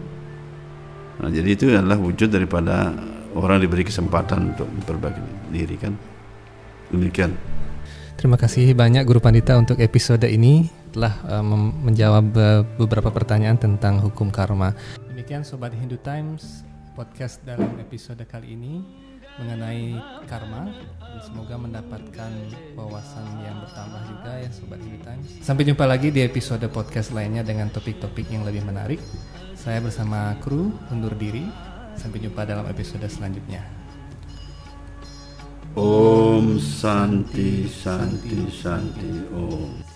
Nah, 1.17 1.30
jadi 1.34 1.49
itu 1.51 1.67
adalah 1.67 1.99
wujud 1.99 2.32
daripada 2.32 2.95
orang 3.36 3.60
diberi 3.60 3.84
kesempatan 3.84 4.56
untuk 4.56 4.71
memperbaiki 4.71 5.51
diri 5.51 5.75
kan? 5.75 5.93
Demikian. 6.88 7.36
Terima 8.15 8.39
kasih 8.39 8.71
banyak 8.71 9.03
Guru 9.03 9.19
Pandita 9.19 9.60
untuk 9.60 9.84
episode 9.84 10.25
ini. 10.32 10.71
Telah 10.95 11.43
mem- 11.43 11.91
menjawab 11.91 12.25
uh, 12.34 12.62
beberapa 12.80 13.12
pertanyaan 13.12 13.60
tentang 13.60 13.99
hukum 13.99 14.32
karma. 14.32 14.73
Demikian 15.12 15.43
Sobat 15.43 15.75
Hindu 15.75 15.99
Times 15.99 16.63
podcast 16.97 17.43
dalam 17.45 17.77
episode 17.77 18.23
kali 18.25 18.58
ini 18.58 18.82
mengenai 19.38 19.97
karma 20.26 20.69
semoga 21.21 21.58
mendapatkan 21.58 22.32
wawasan 22.78 23.26
yang 23.41 23.58
bertambah 23.62 24.02
juga 24.10 24.32
ya 24.41 24.50
Sobat 24.54 24.82
Times. 24.82 25.28
Sampai 25.41 25.63
jumpa 25.65 25.86
lagi 25.86 26.13
di 26.13 26.21
episode 26.21 26.65
podcast 26.69 27.13
lainnya 27.13 27.41
dengan 27.41 27.69
topik-topik 27.73 28.30
yang 28.30 28.45
lebih 28.45 28.65
menarik. 28.65 29.02
Saya 29.58 29.82
bersama 29.82 30.38
kru 30.41 30.73
undur 30.93 31.13
diri. 31.17 31.45
Sampai 31.97 32.21
jumpa 32.21 32.45
dalam 32.45 32.70
episode 32.70 33.09
selanjutnya. 33.09 33.66
Om 35.74 36.62
Santi 36.62 37.66
Santi 37.66 38.49
Santi 38.53 39.26
Om 39.34 39.87